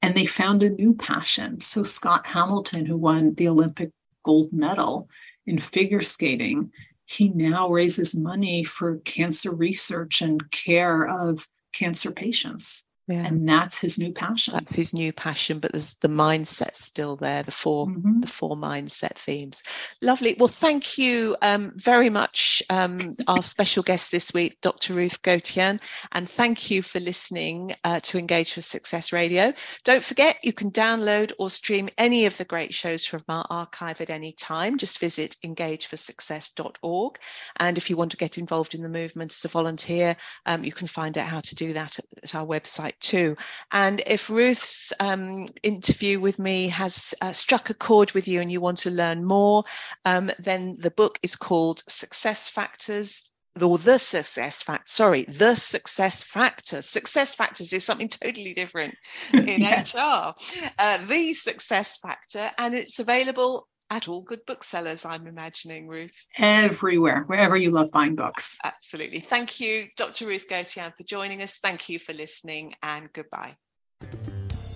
and 0.03 0.15
they 0.15 0.27
found 0.27 0.63
a 0.63 0.71
new 0.71 0.95
passion. 0.95 1.61
So, 1.61 1.83
Scott 1.83 2.29
Hamilton, 2.29 2.87
who 2.87 2.97
won 2.97 3.35
the 3.35 3.49
Olympic 3.49 3.91
gold 4.25 4.53
medal 4.53 5.09
in 5.47 5.59
figure 5.59 6.01
skating, 6.01 6.71
he 7.07 7.31
now 7.31 7.69
raises 7.69 8.15
money 8.15 8.65
for 8.65 8.99
cancer 8.99 9.51
research 9.51 10.21
and 10.21 10.51
care 10.51 11.07
of 11.07 11.49
cancer 11.73 12.11
patients. 12.11 12.85
Yeah. 13.09 13.27
And 13.27 13.49
that's 13.49 13.81
his 13.81 13.99
new 13.99 14.13
passion. 14.13 14.53
That's 14.53 14.75
his 14.75 14.93
new 14.93 15.15
passion, 15.15 15.61
but 15.61 15.73
there's 15.73 15.95
the 15.95 16.09
mindset 16.09 16.75
still 16.75 17.17
there, 17.17 17.43
the 17.43 17.51
4 17.51 17.87
mm-hmm. 17.87 18.21
the 18.21 18.27
four 18.27 18.55
mindset 18.55 19.15
themes. 19.15 19.63
Lovely. 20.03 20.37
Well, 20.39 20.49
thank 20.49 20.99
you 20.99 21.35
um, 21.41 21.73
very 21.77 22.11
much, 22.11 22.63
um, 22.69 22.99
our 23.27 23.43
special 23.43 23.83
guest 23.83 24.11
this 24.11 24.35
week, 24.35 24.59
Dr. 24.61 24.93
Ruth 24.93 25.23
Gotian, 25.23 25.81
and 26.13 26.29
thank 26.29 26.71
you 26.71 26.83
for 26.83 27.01
listening 27.01 27.75
uh, 27.85 28.01
to 28.01 28.19
Engage 28.19 28.53
for 28.53 28.61
Success 28.61 29.11
Radio. 29.11 29.55
Don't 29.85 30.05
forget, 30.05 30.37
you 30.43 30.53
can 30.53 30.71
download 30.71 31.33
or 31.39 31.49
stream 31.49 31.89
any 31.97 32.27
of 32.27 32.37
the 32.37 32.45
great 32.45 32.75
shows 32.75 33.07
from 33.07 33.23
our 33.31 33.47
archive 33.49 34.03
at 34.03 34.11
any 34.11 34.33
time. 34.33 34.77
Just 34.77 35.01
visit 35.01 35.35
engageforsuccess.org. 35.43 37.19
And 37.57 37.79
if 37.79 37.89
you 37.89 37.97
want 37.97 38.11
to 38.11 38.19
get 38.19 38.37
involved 38.37 38.75
in 38.75 38.83
the 38.83 38.89
movement 38.91 39.33
as 39.33 39.47
a 39.47 39.49
volunteer, 39.49 40.15
um, 40.45 40.63
you 40.63 40.73
can 40.73 40.87
find 40.87 41.17
out 41.17 41.27
how 41.27 41.41
to 41.41 41.55
do 41.55 41.73
that 41.73 41.99
at, 41.99 42.05
at 42.23 42.35
our 42.35 42.47
website 42.47 42.98
too. 43.01 43.37
And 43.73 44.03
if 44.07 44.31
Ruth's 44.31 44.93
um, 45.01 45.47
interview 45.63 46.21
with 46.21 46.39
me 46.39 46.69
has 46.69 47.15
uh, 47.23 47.33
struck 47.33 47.71
a 47.71 47.75
chord 47.75 48.13
with 48.13 48.29
you 48.29 48.41
and 48.41 48.51
you 48.51 48.61
want 48.61 48.79
to 48.79 48.91
learn 48.91 49.25
more, 49.25 49.65
um, 50.05 50.31
then 50.39 50.77
the 50.81 50.91
book 50.91 51.19
is 51.23 51.37
called 51.37 51.83
Success 51.89 52.49
Factors 52.49 53.23
or 53.61 53.79
the 53.79 53.99
success 53.99 54.63
factor 54.63 54.85
sorry 54.87 55.25
the 55.25 55.55
success 55.55 56.23
factor 56.23 56.81
success 56.81 57.35
factors 57.35 57.73
is 57.73 57.85
something 57.85 58.09
totally 58.25 58.55
different 58.55 58.95
in 59.33 59.63
yes. 59.63 59.97
hr 59.97 60.33
uh, 60.79 60.99
the 61.07 61.33
success 61.33 61.99
factor 61.99 62.51
and 62.59 62.75
it's 62.75 62.99
available 62.99 63.67
at 63.91 64.09
all 64.09 64.23
good 64.23 64.41
booksellers, 64.47 65.05
I'm 65.05 65.27
imagining, 65.27 65.89
Ruth. 65.89 66.13
Everywhere, 66.39 67.25
wherever 67.27 67.57
you 67.57 67.71
love 67.71 67.91
buying 67.91 68.15
books. 68.15 68.59
Absolutely. 68.65 69.21
Thank 69.21 69.61
you, 69.61 69.87
Dr. 69.97 70.27
Ruth 70.27 70.47
Gotian, 70.49 70.95
for 70.97 71.05
joining 71.05 71.43
us. 71.43 71.57
Thank 71.57 71.89
you 71.89 71.99
for 71.99 72.13
listening, 72.13 72.75
and 72.83 73.13
goodbye. 73.13 73.57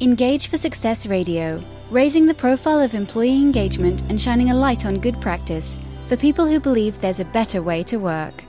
Engage 0.00 0.48
for 0.48 0.56
Success 0.56 1.06
Radio, 1.06 1.62
raising 1.90 2.26
the 2.26 2.34
profile 2.34 2.80
of 2.80 2.94
employee 2.94 3.40
engagement 3.40 4.02
and 4.08 4.20
shining 4.20 4.50
a 4.50 4.54
light 4.54 4.84
on 4.84 4.98
good 4.98 5.20
practice 5.20 5.76
for 6.08 6.16
people 6.16 6.46
who 6.46 6.58
believe 6.58 7.00
there's 7.00 7.20
a 7.20 7.24
better 7.26 7.62
way 7.62 7.82
to 7.84 7.98
work. 7.98 8.44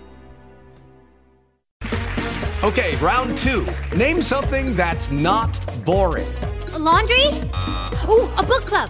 Okay, 2.64 2.96
round 2.98 3.38
two. 3.38 3.68
Name 3.96 4.22
something 4.22 4.74
that's 4.76 5.12
not 5.12 5.60
boring. 5.86 6.32
A 6.72 6.80
laundry? 6.80 7.28
Ooh, 8.10 8.32
a 8.38 8.44
book 8.44 8.66
club 8.66 8.90